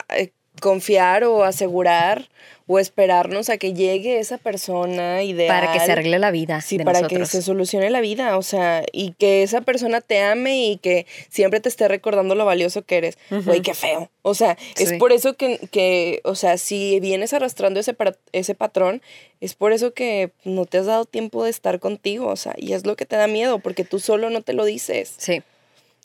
[0.08, 2.28] eh, confiar o asegurar
[2.72, 5.48] o esperarnos a que llegue esa persona ideal?
[5.60, 7.30] Para que se arregle la vida Sí, de para nosotros.
[7.30, 11.06] que se solucione la vida, o sea, y que esa persona te ame y que
[11.28, 13.18] siempre te esté recordando lo valioso que eres.
[13.30, 14.10] Güey, qué feo.
[14.22, 17.96] O sea, es por eso que, que, o sea, si vienes arrastrando ese,
[18.32, 19.02] ese patrón,
[19.40, 22.72] es por eso que no te has dado tiempo de estar contigo, o sea, y
[22.72, 25.14] es lo que te da miedo, porque tú solo no te lo dices.
[25.18, 25.42] Sí,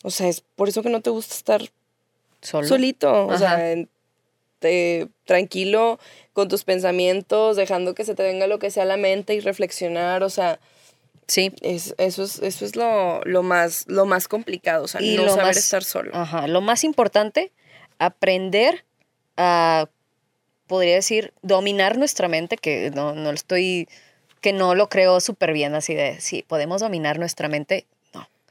[0.03, 1.61] O sea, es por eso que no te gusta estar
[2.41, 2.67] solo.
[2.67, 3.75] solito, o sea,
[4.61, 5.99] en- te- tranquilo
[6.33, 9.39] con tus pensamientos, dejando que se te venga lo que sea a la mente y
[9.39, 10.59] reflexionar, o sea,
[11.27, 11.51] Sí.
[11.61, 15.23] es, eso es, eso es lo, lo, más, lo más complicado, o sea, Y no
[15.23, 16.11] lo saber más- estar solo.
[16.13, 16.47] Ajá.
[16.47, 17.51] Lo más importante,
[17.99, 18.85] aprender
[19.35, 19.89] a,
[20.67, 23.89] podría decir, dominar nuestra mente, que no, no lo estoy,
[24.41, 27.85] que no lo creo súper bien así de, sí, podemos dominar nuestra mente.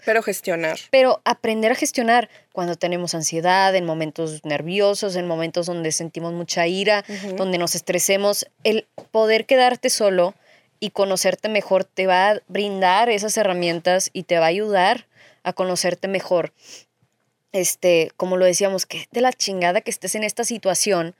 [0.07, 0.79] Pero gestionar.
[0.91, 6.67] Pero aprender a gestionar cuando tenemos ansiedad, en momentos nerviosos, en momentos donde sentimos mucha
[6.69, 7.05] ira,
[7.37, 10.35] donde nos estresemos, el poder quedarte solo
[10.79, 15.09] y conocerte mejor te va a brindar esas herramientas y te va a ayudar
[15.43, 16.53] a conocerte mejor.
[17.51, 21.17] Este, como lo decíamos, que de la chingada que estés en esta situación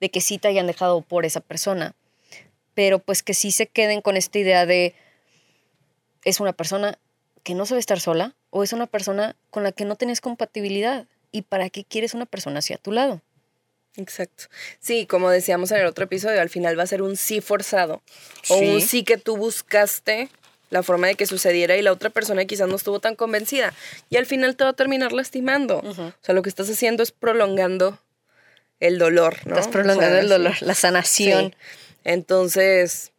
[0.00, 1.94] de que sí te hayan dejado por esa persona,
[2.72, 4.94] pero pues que sí se queden con esta idea de
[6.24, 6.98] es una persona
[7.42, 11.06] que no sabe estar sola o es una persona con la que no tienes compatibilidad.
[11.30, 13.22] ¿Y para qué quieres una persona hacia tu lado?
[13.96, 14.44] Exacto.
[14.80, 18.02] Sí, como decíamos en el otro episodio, al final va a ser un sí forzado.
[18.48, 18.68] O Sí.
[18.74, 20.28] un sí que tú buscaste
[20.70, 23.74] la forma de que sucediera y la otra persona quizás no estuvo tan convencida.
[24.08, 25.78] Y al final te va a terminar lastimando.
[25.80, 27.98] O sea, lo que estás haciendo es prolongando
[28.80, 29.52] el dolor, ¿no?
[29.54, 31.50] Estás O prolongando sea, el dolor, la sanación.
[31.50, 31.56] Sí.
[32.04, 33.12] Entonces,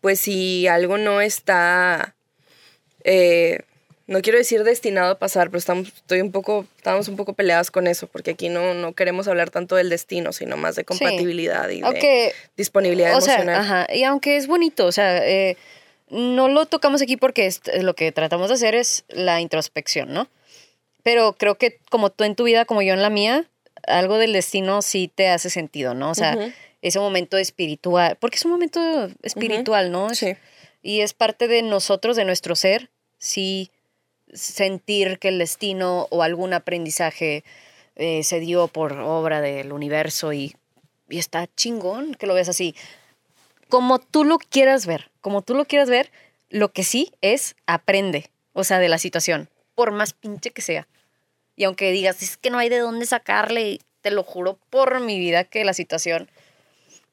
[0.00, 2.14] pues si algo no está,
[3.10, 3.60] eh,
[4.06, 7.70] no quiero decir destinado a pasar, pero estamos, estoy un poco, estamos un poco peleadas
[7.70, 11.68] con eso, porque aquí no, no queremos hablar tanto del destino, sino más de compatibilidad
[11.68, 13.60] y de disponibilidad o sea, emocional.
[13.60, 15.56] ajá, y aunque es bonito, o sea, eh,
[16.08, 20.28] no lo tocamos aquí porque es- lo que tratamos de hacer es la introspección, ¿no?
[21.02, 23.44] Pero creo que como tú en tu vida, como yo en la mía,
[23.86, 26.10] algo del destino sí te hace sentido, ¿no?
[26.10, 26.34] O sea,
[26.80, 28.80] ese momento espiritual, porque es un momento
[29.22, 30.10] espiritual, ¿no?
[30.10, 30.34] Es- Sí.
[30.80, 32.88] Y es parte de nosotros, de nuestro ser,
[33.18, 33.70] sí
[34.32, 37.44] sentir que el destino o algún aprendizaje
[37.96, 40.54] eh, se dio por obra del universo y,
[41.08, 42.74] y está chingón que lo veas así.
[43.68, 46.10] Como tú lo quieras ver, como tú lo quieras ver,
[46.48, 50.88] lo que sí es aprende, o sea, de la situación, por más pinche que sea.
[51.56, 55.18] Y aunque digas, es que no hay de dónde sacarle, te lo juro por mi
[55.18, 56.30] vida que la situación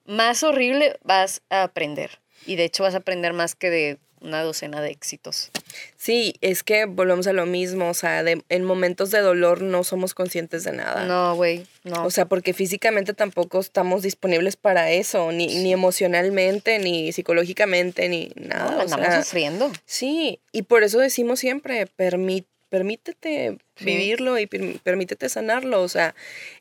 [0.06, 2.20] más horrible vas a aprender.
[2.46, 5.52] Y de hecho vas a aprender más que de una docena de éxitos.
[5.98, 9.84] Sí, es que volvemos a lo mismo, o sea, de- en momentos de dolor no
[9.84, 11.06] somos conscientes de nada.
[11.06, 12.06] No, güey, no.
[12.06, 18.32] O sea, porque físicamente tampoco estamos disponibles para eso, ni, ni emocionalmente, ni psicológicamente, ni
[18.36, 18.72] No, nada.
[18.72, 19.72] la o andamos sea, sufriendo.
[19.86, 23.86] Sí, y por eso decimos siempre, permí- permítete Sí.
[23.86, 25.82] vivirlo y per- permítete sanarlo.
[25.82, 26.14] O sea,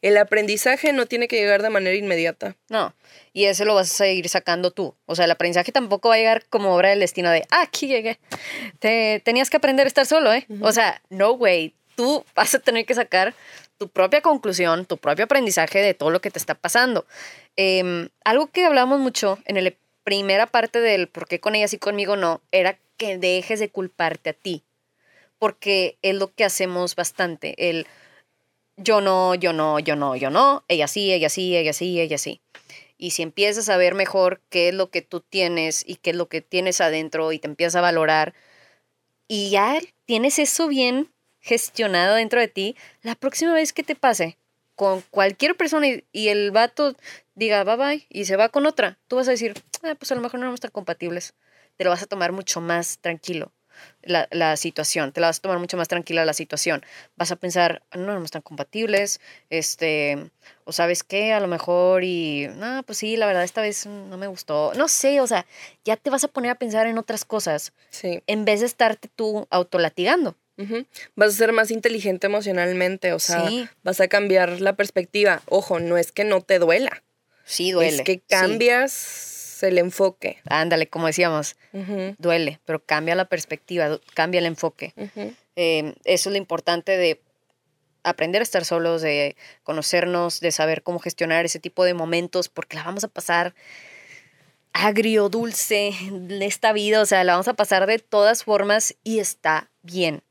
[0.03, 2.57] el aprendizaje no tiene que llegar de manera inmediata.
[2.69, 2.95] No.
[3.33, 4.95] Y ese lo vas a seguir sacando tú.
[5.07, 7.87] O sea, el aprendizaje tampoco va a llegar como obra del destino de, ah, aquí
[7.89, 8.19] llegué.
[8.79, 10.47] Te, tenías que aprender a estar solo, ¿eh?
[10.61, 11.75] O sea, no, güey.
[11.97, 13.35] tú vas a tener que sacar
[13.79, 17.07] tu propia conclusión, tu propio aprendizaje de todo lo que te está pasando.
[17.57, 19.73] Em, algo que hablamos mucho en la
[20.03, 24.31] primera parte del por qué con ellas y conmigo no, era que dejes de culparte
[24.31, 24.65] a ti,
[25.45, 27.87] porque es lo que hacemos bastante, el
[28.79, 32.17] yo no, yo no, yo no, yo no, ella sí, ella sí, ella sí, ella
[32.17, 32.41] sí.
[32.97, 36.17] Y si empiezas a ver mejor qué es lo que tú tienes y qué es
[36.17, 38.33] lo que tienes adentro y te empiezas a valorar
[39.29, 44.39] y ya tienes eso bien gestionado dentro de ti, la próxima vez que te pase
[44.77, 46.97] con cualquier persona y, el vato
[47.35, 49.53] diga bye bye y se va con otra, tú vas a decir,
[49.83, 51.35] ah, pues a lo mejor no somos tan compatibles.
[51.77, 53.53] Te lo vas a tomar mucho más tranquilo
[54.03, 56.85] la, la, situación, te la vas a tomar mucho más tranquila la situación.
[57.17, 60.31] Vas a pensar, no somos tan compatibles, este,
[60.65, 64.17] o sabes qué, a lo mejor y, no, pues sí, la verdad esta vez no
[64.17, 64.73] me gustó.
[64.75, 65.47] No sé, o sea,
[65.85, 67.73] ya te vas a poner a pensar en otras cosas.
[67.91, 68.23] Sí.
[68.27, 70.37] En vez de estarte tú autolatigando.
[71.17, 73.51] Vas a ser más inteligente emocionalmente, o sea,
[73.83, 75.43] vas a cambiar la perspectiva.
[75.47, 77.03] Ojo, no es que no te duela.
[77.45, 77.97] Sí, duele.
[77.97, 80.39] Es que cambias el enfoque.
[80.49, 81.57] Ándale, como decíamos,
[82.19, 84.93] duele, pero cambia la perspectiva, cambia el enfoque.
[85.57, 87.21] Em, eso es lo importante de
[88.03, 92.77] aprender a estar solos, de conocernos, de saber cómo gestionar ese tipo de momentos, porque
[92.77, 93.55] la vamos a pasar
[94.73, 99.21] agrio, dulce en esta vida, o sea, la vamos a pasar de todas formas y
[99.21, 100.23] está bien.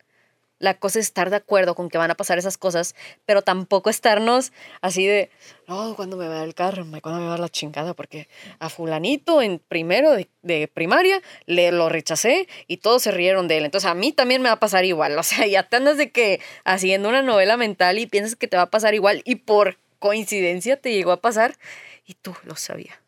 [0.63, 2.95] La cosa es estar de acuerdo con que van a pasar esas cosas,
[3.25, 5.29] pero tampoco estarnos así de,
[5.67, 9.59] no, cuando me va el carro, cuando me va la chingada, porque a fulanito en
[9.59, 13.65] primero de, primaria le lo rechacé y todos se rieron de él.
[13.65, 15.17] Entonces a mí también me va a pasar igual.
[15.23, 18.55] O sea, ya te andas de que haciendo una novela mental y piensas que te
[18.55, 21.57] va a pasar igual y por coincidencia te llegó a pasar
[22.05, 23.01] y tú lo sabía.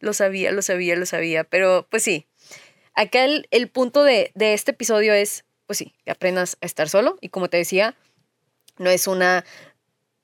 [0.00, 1.44] Lo sabía, lo sabía, lo sabía.
[1.44, 2.26] Pero pues sí,
[2.92, 7.16] acá el, el punto de, de este episodio es pues sí, aprendas a estar solo.
[7.22, 7.94] Y como te decía,
[8.76, 9.42] no es una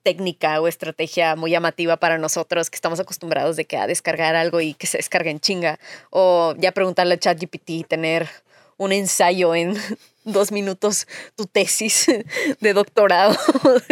[0.03, 4.61] técnica o estrategia muy llamativa para nosotros que estamos acostumbrados de que a descargar algo
[4.61, 5.79] y que se descargue en chinga.
[6.11, 8.29] O ya preguntarle a ChatGPT y tener
[8.77, 9.75] un ensayo en
[10.23, 12.05] dos minutos, tu tesis
[12.59, 13.35] de doctorado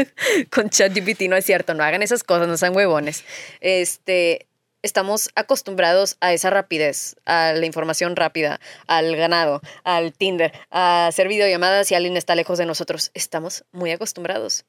[0.51, 1.23] con ChatGPT.
[1.23, 3.23] No es cierto, no hagan esas cosas, no sean huevones.
[3.61, 4.45] Este,
[4.81, 11.27] estamos acostumbrados a esa rapidez, a la información rápida, al ganado, al Tinder, a hacer
[11.27, 13.11] videollamadas y alguien está lejos de nosotros.
[13.13, 14.65] Estamos muy acostumbrados.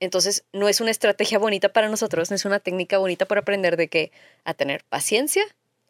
[0.00, 3.76] Entonces, no es una estrategia bonita para nosotros, no es una técnica bonita para aprender
[3.76, 4.12] de que
[4.44, 5.44] a tener paciencia,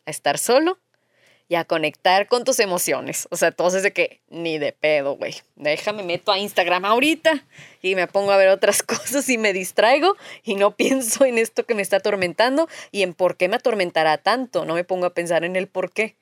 [0.05, 0.79] a estar solo
[1.53, 3.29] y a conectar con tus emociones.
[3.31, 5.35] O sea, entonces de que ni de pedo, güey.
[5.55, 7.45] Déjame meto a Instagram ahorita
[7.83, 11.67] y me pongo a ver otras cosas y me distraigo y no pienso en esto
[11.67, 14.65] que me está atormentando y en por qué me atormentará tanto.
[14.65, 16.17] No me pongo a pensar en el por qué.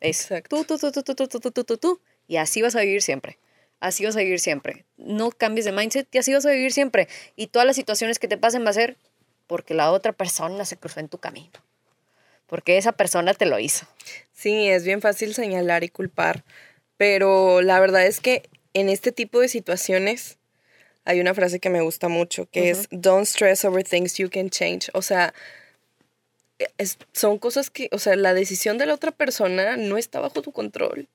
[0.00, 2.00] Es tú, tú, tú, tú, tú, tú, tú, tú, tú, tú.
[2.26, 3.38] Y así vas a vivir siempre.
[3.80, 4.86] Así vas a vivir siempre.
[4.96, 7.08] No cambies de mindset y así vas a vivir siempre.
[7.36, 8.96] Y todas las situaciones que te pasen va a ser
[9.46, 11.60] porque la otra persona se cruzó en tu camino
[12.46, 13.86] porque esa persona te lo hizo.
[14.32, 16.44] Sí, es bien fácil señalar y culpar,
[16.96, 20.38] pero la verdad es que en este tipo de situaciones
[21.04, 24.50] hay una frase que me gusta mucho, que es, don't stress over things you can
[24.50, 24.90] change.
[24.92, 25.32] O sea,
[27.12, 30.52] son cosas que, o sea, la decisión de la otra persona no está bajo tu
[30.52, 31.08] control.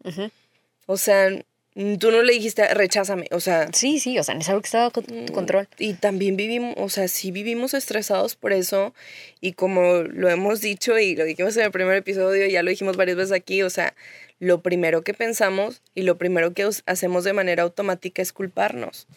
[0.86, 1.30] O sea,
[1.74, 3.70] tú no le dijiste, recházame, o sea...
[3.72, 5.70] Sí, sí, o sea, es algo que estaba con tu mm, control.
[5.78, 8.94] Y también vivimos, o sea, sí vivimos estresados por eso
[9.40, 12.98] y como lo hemos dicho y lo dijimos en el primer episodio, ya lo dijimos
[12.98, 13.94] varias veces aquí, o sea,
[14.40, 19.08] lo primero que pensamos y lo primero que hacemos de manera automática es culparnos.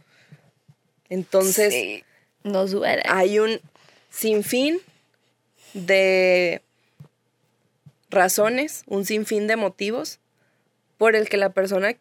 [1.09, 2.05] Entonces, sí,
[2.45, 3.03] nos duele.
[3.07, 3.61] Hay un
[4.11, 4.79] sinfín
[5.73, 6.63] de
[8.11, 10.21] razones, un sinfín de motivos
[10.99, 11.97] por el que la persona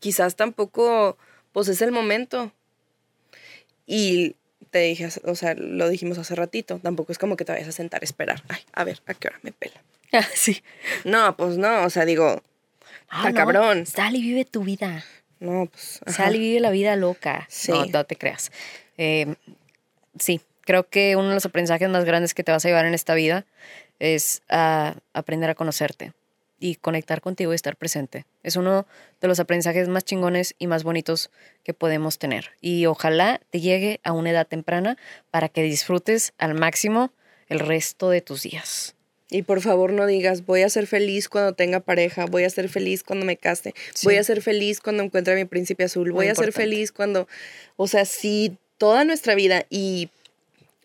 [0.00, 1.16] quizás tampoco,
[1.52, 2.52] pues es el momento.
[3.86, 4.36] Y
[4.70, 7.72] te dije, o sea, lo dijimos hace ratito, tampoco es como que te vayas a
[7.72, 8.42] sentar a esperar.
[8.48, 9.80] Ay, a ver, ¿a qué hora me pela?
[10.10, 10.62] Ah, sí.
[11.04, 12.42] No, pues no, o sea, digo,
[13.10, 13.84] ah, cabrón.
[13.84, 15.04] Sal y vive tu vida.
[15.38, 16.00] No, pues.
[16.06, 17.44] Sal y vive la vida loca.
[17.50, 17.72] Sí.
[17.72, 18.50] No, no te creas.
[18.96, 19.36] Em,
[20.18, 22.94] sí, creo que uno de los aprendizajes más grandes que te vas a llevar en
[22.94, 23.44] esta vida
[23.98, 26.14] es a aprender a conocerte
[26.58, 28.24] y conectar contigo y estar presente.
[28.42, 28.86] Es uno
[29.20, 31.30] de los aprendizajes más chingones y más bonitos
[31.62, 32.50] que podemos tener.
[32.60, 34.96] Y ojalá te llegue a una edad temprana
[35.30, 37.12] para que disfrutes al máximo
[37.48, 38.94] el resto de tus días.
[39.30, 42.70] Y por favor no digas, voy a ser feliz cuando tenga pareja, voy a ser
[42.70, 46.28] feliz cuando me case, voy a ser feliz cuando encuentre a mi príncipe azul, voy
[46.28, 47.28] a ser feliz cuando,
[47.76, 50.08] o sea, si toda nuestra vida y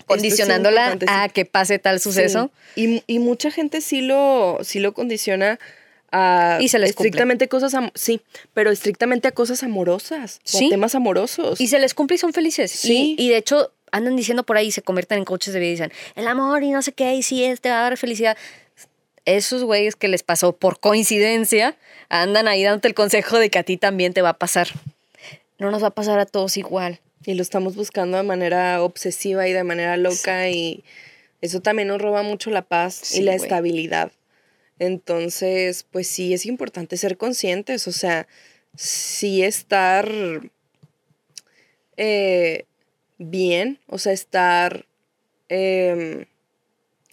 [0.06, 2.51] condicionándola a que pase tal suceso.
[2.76, 5.60] Y, mucha gente sí lo, sí lo condiciona
[6.12, 7.08] a Y se les cumple.
[7.10, 8.22] estrictamente cosas, sí,
[8.54, 10.70] pero estrictamente a cosas amorosas, o a Sí.
[10.70, 11.60] temas amorosos.
[11.60, 12.72] Y se les cumple y son felices.
[12.72, 13.16] Sí.
[13.18, 15.72] Y, y de hecho andan diciendo por ahí, se convierten en coaches de vida y
[15.74, 18.38] dicen, el amor y no sé qué, y sí, este va a dar felicidad.
[19.26, 21.78] Esos güeyes que les pasó por coincidencia,
[22.10, 24.68] andan ahí dándote el consejo de que a ti también te va a pasar.
[25.60, 26.99] No nos va a pasar a todos igual.
[27.26, 30.84] Y lo estamos buscando de manera obsesiva y de manera loca y
[31.41, 34.11] eso también nos roba mucho la paz Sí, y la estabilidad.
[34.80, 38.28] Entonces, pues sí, es importante ser conscientes, o sea,
[38.76, 40.09] sí estar
[41.97, 42.65] eh,
[43.17, 44.86] bien, o sea, estar,
[45.49, 46.26] em,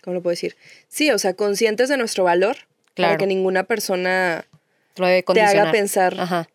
[0.02, 0.56] ¿cómo lo puedo decir?
[0.88, 3.18] Sí, o sea, conscientes de nuestro valor para Claro.
[3.18, 4.46] que ninguna persona
[4.94, 6.48] te haga pensar Ajá,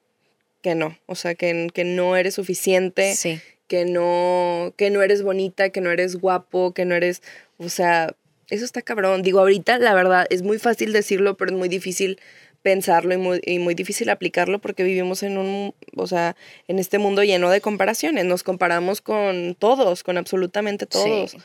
[0.65, 3.39] que no, o sea, que, que no eres suficiente sí.
[3.67, 7.21] que no, que no eres bonita, que no eres guapo, que no eres,
[7.59, 8.15] o sea,
[8.49, 9.21] eso está cabrón.
[9.21, 12.19] Digo, ahorita la verdad es muy fácil decirlo, pero es muy difícil
[12.63, 16.35] pensarlo y muy, y muy difícil aplicarlo porque vivimos en un, o sea,
[16.67, 18.25] en este mundo lleno de comparaciones.
[18.25, 21.29] Nos comparamos con todos, con absolutamente todos.
[21.29, 21.37] Sí.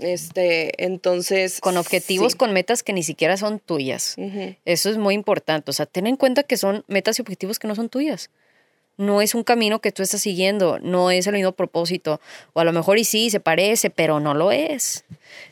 [0.00, 1.60] Este, entonces.
[1.60, 2.38] Con objetivos, sí.
[2.38, 4.16] con metas que ni siquiera son tuyas.
[4.64, 5.70] Eso es muy importante.
[5.70, 8.30] O sea, ten en cuenta que son metas y objetivos que no son tuyas.
[8.98, 12.20] No es un camino que tú estás siguiendo, no es el mismo propósito.
[12.52, 15.04] O a lo mejor y sí, se parece, pero no lo es.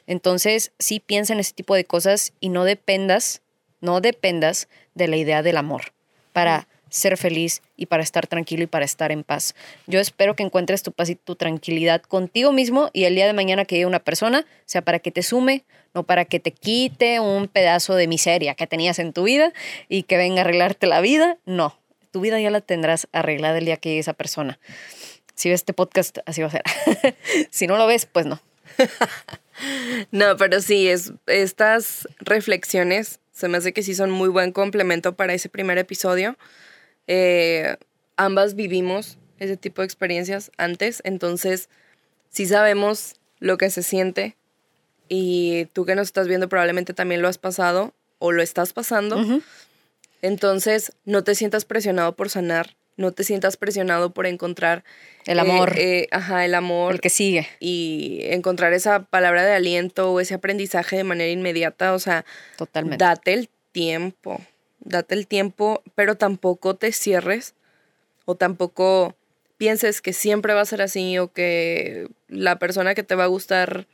[0.07, 3.43] Entonces, sí piensa en ese tipo de cosas y no dependas,
[3.81, 5.93] no dependas de la idea del amor
[6.33, 9.55] para ser feliz y para estar tranquilo y para estar en paz.
[9.87, 13.33] Yo espero que encuentres tu paz y tu tranquilidad contigo mismo y el día de
[13.33, 17.21] mañana que llegue una persona sea para que te sume, no para que te quite
[17.21, 19.53] un pedazo de miseria que tenías en tu vida
[19.89, 21.39] y que venga a arreglarte la vida.
[21.45, 21.77] No,
[22.11, 24.59] tu vida ya la tendrás arreglada el día que llegue esa persona.
[25.35, 26.63] Si ves este podcast, así va a ser.
[27.51, 28.41] si no lo ves, pues no.
[30.11, 35.17] No, pero sí, es, estas reflexiones se me hace que sí son muy buen complemento
[35.17, 36.37] para ese primer episodio.
[37.07, 37.77] Eh,
[38.17, 41.69] ambas vivimos ese tipo de experiencias antes, entonces
[42.31, 44.37] sí sabemos lo que se siente
[45.09, 49.23] y tú que nos estás viendo probablemente también lo has pasado o lo estás pasando.
[50.23, 54.85] Entonces no te sientas presionado por sanar, no te sientas presionado por encontrar
[55.27, 57.47] El eh, amor, eh, ajá, el amor el que sigue.
[57.61, 62.25] y encontrar esa palabra de aliento o ese aprendizaje de manera inmediata, o sea,
[62.57, 63.05] Totalmente.
[63.05, 64.41] date el tiempo,
[64.81, 67.55] date el tiempo, pero tampoco te cierres
[68.25, 69.15] o tampoco
[69.59, 73.29] pienses que siempre va a ser así o que la persona que te va a
[73.29, 73.87] gustar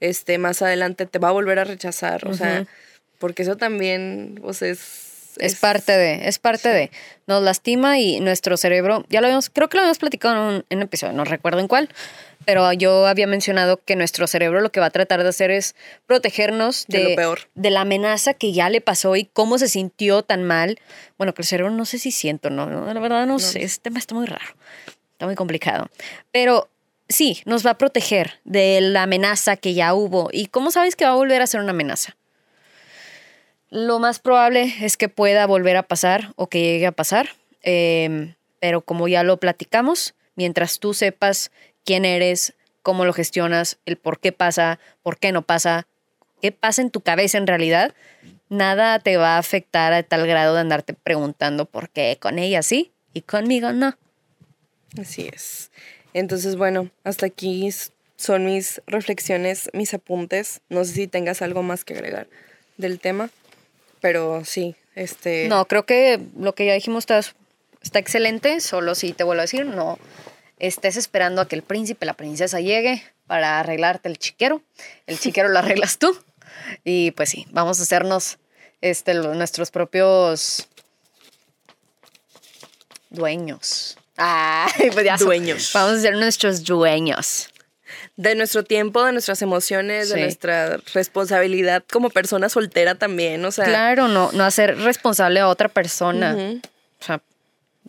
[0.00, 2.66] este más adelante te va a volver a rechazar, o sea,
[3.18, 5.07] porque eso también pues es
[5.38, 6.90] Es parte de, es parte de.
[7.26, 10.64] Nos lastima y nuestro cerebro, ya lo habíamos, creo que lo habíamos platicado en un,
[10.70, 11.88] en un episodio, no recuerdo en cuál,
[12.44, 15.74] pero yo había mencionado que nuestro cerebro lo que va a tratar de hacer es
[16.06, 17.40] protegernos De de, lo peor.
[17.54, 20.78] de la amenaza que ya le pasó y cómo se sintió tan mal.
[21.18, 23.82] Bueno, que el cerebro no sé si siento, no, no, la verdad no, sé, este
[23.82, 24.54] tema está muy raro,
[25.12, 25.90] está muy complicado.
[26.32, 26.70] Pero
[27.08, 30.30] sí, nos va a proteger de la amenaza que ya hubo.
[30.32, 32.16] ¿Y cómo sabes que va a volver a ser una amenaza?
[33.70, 37.30] Lo más probable es que pueda volver a pasar o que llegue a pasar,
[37.62, 41.50] eh, pero como ya lo platicamos, mientras tú sepas
[41.84, 45.86] quién eres, cómo lo gestionas, el por qué pasa, por qué no pasa,
[46.40, 47.94] qué pasa en tu cabeza en realidad,
[48.48, 52.62] nada te va a afectar a tal grado de andarte preguntando por qué con ella
[52.62, 53.96] sí y conmigo no.
[54.98, 55.70] Así es.
[56.14, 57.68] Entonces, bueno, hasta aquí
[58.16, 60.62] son mis reflexiones, mis apuntes.
[60.70, 62.26] No sé si tengas algo más que agregar
[62.78, 63.30] del tema,
[64.00, 65.48] pero sí, este...
[65.48, 67.20] No, creo que lo que ya dijimos está,
[67.82, 69.98] está excelente, solo si te vuelvo a decir, no
[70.58, 74.62] estés esperando a que el príncipe, la princesa llegue para arreglarte el chiquero.
[75.06, 76.18] El chiquero lo arreglas tú.
[76.84, 78.38] Y pues sí, vamos a hacernos
[78.80, 80.68] este, nuestros propios
[83.10, 83.96] dueños.
[84.16, 85.70] Ay, pues ya Dueños.
[85.72, 87.50] Vamos a ser nuestros dueños.
[88.18, 90.14] De nuestro tiempo, de nuestras emociones, Sí.
[90.16, 93.64] de nuestra responsabilidad como persona soltera también, o sea...
[93.64, 96.34] Claro, no, no hacer responsable a otra persona.
[96.34, 96.60] ujú.
[97.00, 97.22] O sea,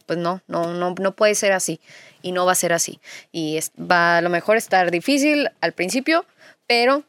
[0.05, 1.81] pues no, no, no, no puede ser así.
[2.21, 2.99] Y no va a ser así.
[3.31, 6.25] Y es- va a lo mejor estar difícil al principio,
[6.67, 7.03] pero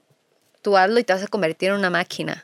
[0.62, 2.42] tú hazlo y te vas a convertir en una máquina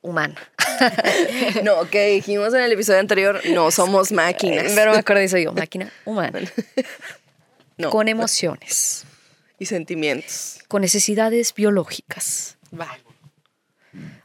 [0.00, 0.36] humana.
[1.64, 4.72] No, que dijimos en el episodio anterior, no somos máquinas.
[4.74, 6.40] Pero me acuerdo eso yo, máquina humana.
[7.76, 9.04] no, Con emociones,
[9.58, 10.58] y sentimientos.
[10.68, 12.56] con necesidades biológicas.
[12.78, 12.88] Va.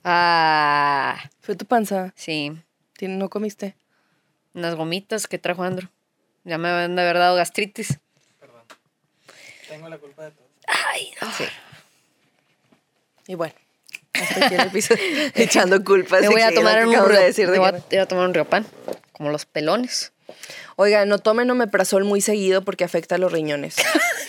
[0.04, 2.14] Ah, Fue tu panza.
[2.16, 2.52] sí.
[3.02, 3.76] ¿No comiste?
[4.54, 5.90] Unas gomitas que trajo Andro.
[6.46, 8.00] Ya me han de haber dado gastritis.
[9.68, 10.48] Tengo la culpa de todo.
[10.68, 11.30] Ay, no.
[11.34, 11.44] Sí.
[13.28, 13.54] Y bueno,
[14.14, 15.04] Hasta aquí el episodio.
[15.36, 16.22] Echando culpas.
[16.22, 18.66] Me voy a tomar un rio- decir de me voy ir a tomar un riopan,
[19.12, 20.14] como los pelones.
[20.78, 23.76] Oiga, no tomen omeprazol muy seguido porque afecta a los riñones.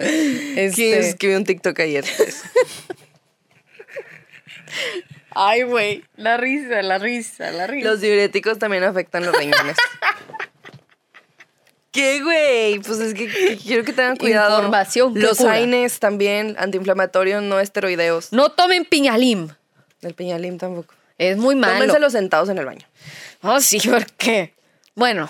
[0.00, 2.04] Este, ¿Quién escribió un TikTok ayer?
[5.30, 7.88] Ay, güey, la risa, la risa, la risa.
[7.88, 9.76] Los diuréticos también afectan los riñones.
[11.90, 12.78] ¿Qué, güey?
[12.78, 14.58] Pues es que, que quiero que tengan cuidado.
[14.58, 15.52] Información que Los cura.
[15.52, 18.32] AINES también, antiinflamatorios no esteroideos.
[18.32, 19.48] No tomen piñalim.
[20.02, 20.94] El piñalim tampoco.
[21.18, 21.78] Es muy malo.
[21.78, 22.86] Tómenselo sentados en el baño.
[23.42, 24.54] Oh, sí, porque,
[24.94, 25.28] bueno,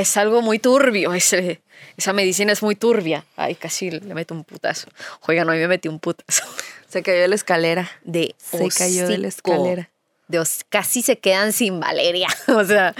[0.00, 1.12] es algo muy turbio.
[1.14, 1.60] Ese,
[1.96, 3.24] esa medicina es muy turbia.
[3.36, 4.88] Ay, casi le meto un putazo.
[5.26, 6.44] Oigan, hoy me metí un putazo.
[6.88, 7.90] Se cayó de la escalera.
[8.02, 9.88] De Se cayó de la escalera.
[10.28, 12.28] De hos- casi se quedan sin Valeria.
[12.48, 12.94] O sea,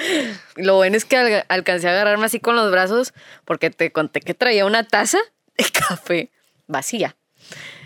[0.57, 3.13] lo bueno es que al- alcancé a agarrarme así con los brazos
[3.45, 5.19] porque te conté que traía una taza
[5.57, 6.31] de café
[6.67, 7.17] vacía.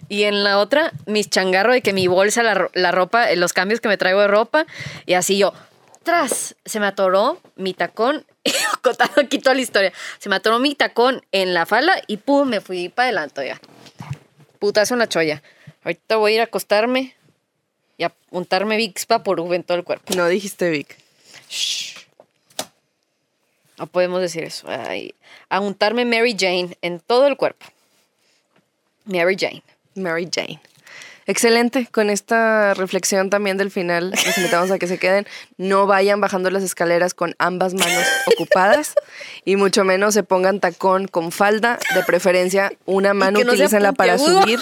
[0.09, 3.53] Y en la otra, mis changarros de que mi bolsa, la, la ropa, eh, los
[3.53, 4.65] cambios que me traigo de ropa.
[5.05, 5.53] Y así yo,
[6.07, 8.25] tras, se me atoró mi tacón.
[8.81, 9.93] Contando aquí toda la historia.
[10.19, 13.61] Se me atoró mi tacón en la falda y pum, me fui para adelante ya.
[14.61, 15.43] Putazo en la cholla.
[15.83, 17.17] Ahorita voy a ir a acostarme
[17.99, 20.15] y a untarme Vicks Vaporub en todo el cuerpo.
[20.15, 20.97] No dijiste Vic.
[23.77, 24.69] No podemos decir eso.
[24.69, 25.13] Ay,
[25.49, 27.67] a untarme Mary Jane en todo el cuerpo.
[29.07, 29.65] Mary Jane.
[29.97, 30.61] Mary Jane.
[31.27, 31.89] Excelente.
[31.91, 35.27] Con esta reflexión también del final, les invitamos a que se queden.
[35.57, 38.05] No vayan bajando las escaleras con ambas manos
[38.35, 38.95] ocupadas
[39.45, 41.79] y mucho menos se pongan tacón con falda.
[41.95, 44.61] De preferencia, una mano no utilícenla para subir,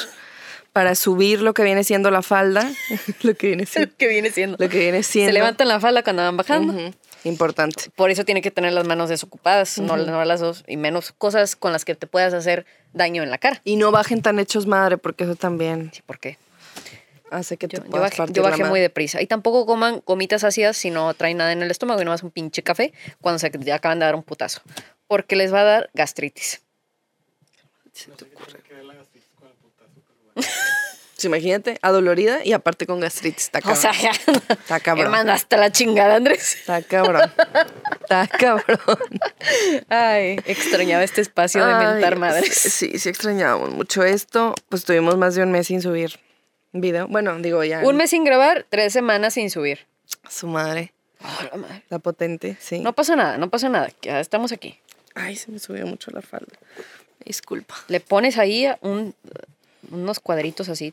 [0.73, 2.71] para subir lo que viene siendo la falda.
[3.23, 3.95] lo que viene siendo.
[3.97, 4.57] que viene siendo.
[4.59, 5.29] Lo que viene siendo.
[5.29, 6.93] Se levantan la falda cuando van bajando.
[7.25, 7.85] Importante.
[7.97, 11.57] Por eso tiene que tener las manos desocupadas, no, no las dos, y menos cosas
[11.57, 13.63] con las que te puedas hacer daño en la cara.
[13.65, 16.37] Y no bajen tan hechos madre, porque eso también Sí, ¿por qué?
[17.31, 19.21] Hace que te Yo, yo puedas bajé, partir yo la bajé muy deprisa.
[19.23, 22.23] Y tampoco coman gomitas ácidas si no traen nada en el estómago y no más
[22.23, 24.63] un pinche café cuando se te acaban de dar un putazo.
[25.07, 26.63] Porque les va a dar gastritis.
[31.17, 33.45] Sí, imagínate, adolorida y aparte con gastritis.
[33.45, 33.81] Está O cabrón.
[33.81, 34.11] sea, ya.
[34.49, 35.07] Está cabrón.
[35.07, 36.57] Me mandaste a la chingada, Andrés.
[36.57, 37.33] Está cabrón.
[38.01, 38.99] Está cabrón.
[39.89, 42.53] Ay, extrañaba este espacio de mentar madres.
[42.55, 44.57] Sí, sí extrañábamos mucho esto.
[44.69, 46.19] Pues tuvimos más de un mes sin subir
[46.75, 47.09] video.
[47.09, 47.81] Bueno, digo ya.
[47.81, 49.87] Un mes sin grabar, tres semanas sin subir.
[50.29, 50.93] Su madre.
[51.23, 51.83] Oh, la madre.
[51.89, 52.81] La potente, sí.
[52.81, 53.89] No pasa nada, no pasa nada.
[54.03, 54.79] Ya estamos aquí.
[55.15, 56.53] Ay, se me subió mucho la falda.
[57.25, 57.75] Disculpa.
[57.89, 59.15] Le pones ahí un,
[59.91, 60.93] unos cuadritos así.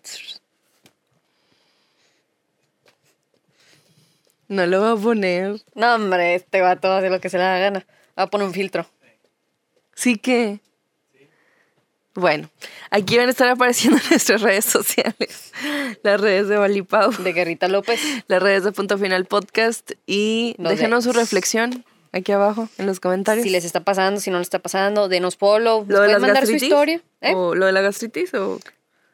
[4.47, 5.61] No lo voy a poner.
[5.75, 7.85] No, hombre, este vato hace lo que se le da gana.
[8.17, 8.85] Va a poner un filtro.
[9.95, 10.59] Sí que.
[12.13, 12.49] Bueno,
[12.89, 15.53] aquí van a estar apareciendo nuestras redes sociales.
[16.03, 17.11] Las redes de Valipau.
[17.11, 17.99] De Guerrita López.
[18.27, 22.99] las redes de Punto Final Podcast y Nos déjenos su reflexión aquí abajo en los
[22.99, 23.43] comentarios.
[23.45, 25.85] Si les está pasando, si no les está pasando, denos follow.
[25.85, 27.01] ¿Lo ¿Nos de pueden las mandar su historia?
[27.21, 27.33] ¿Eh?
[27.33, 28.59] ¿O lo de la gastritis o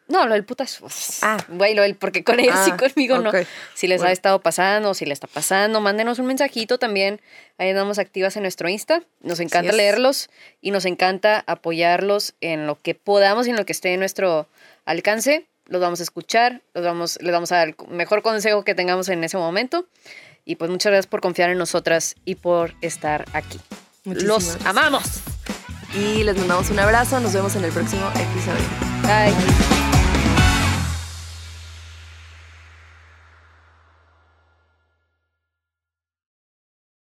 [0.08, 0.88] No, lo del putazo.
[1.22, 1.38] Ah.
[1.50, 3.32] Güey, lo del porque con sí Ah, conmigo no.
[3.74, 7.20] Si les ha estado pasando, si les está pasando, mándenos un mensajito también.
[7.58, 9.04] Ahí andamos activas en nuestro Insta.
[9.22, 10.30] Nos encanta leerlos
[10.62, 14.48] y nos encanta apoyarlos en lo que podamos y en lo que esté en nuestro
[14.86, 15.46] alcance.
[15.66, 19.10] Los vamos a escuchar, los vamos, les vamos a dar el mejor consejo que tengamos
[19.10, 19.86] en ese momento.
[20.46, 23.60] Y pues muchas gracias por confiar en nosotras y por estar aquí.
[24.06, 25.04] Muchísimas los amamos.
[25.94, 28.64] y les mandamos un abrazo, nos vemos en el próximo episodio.
[29.02, 29.77] Bye.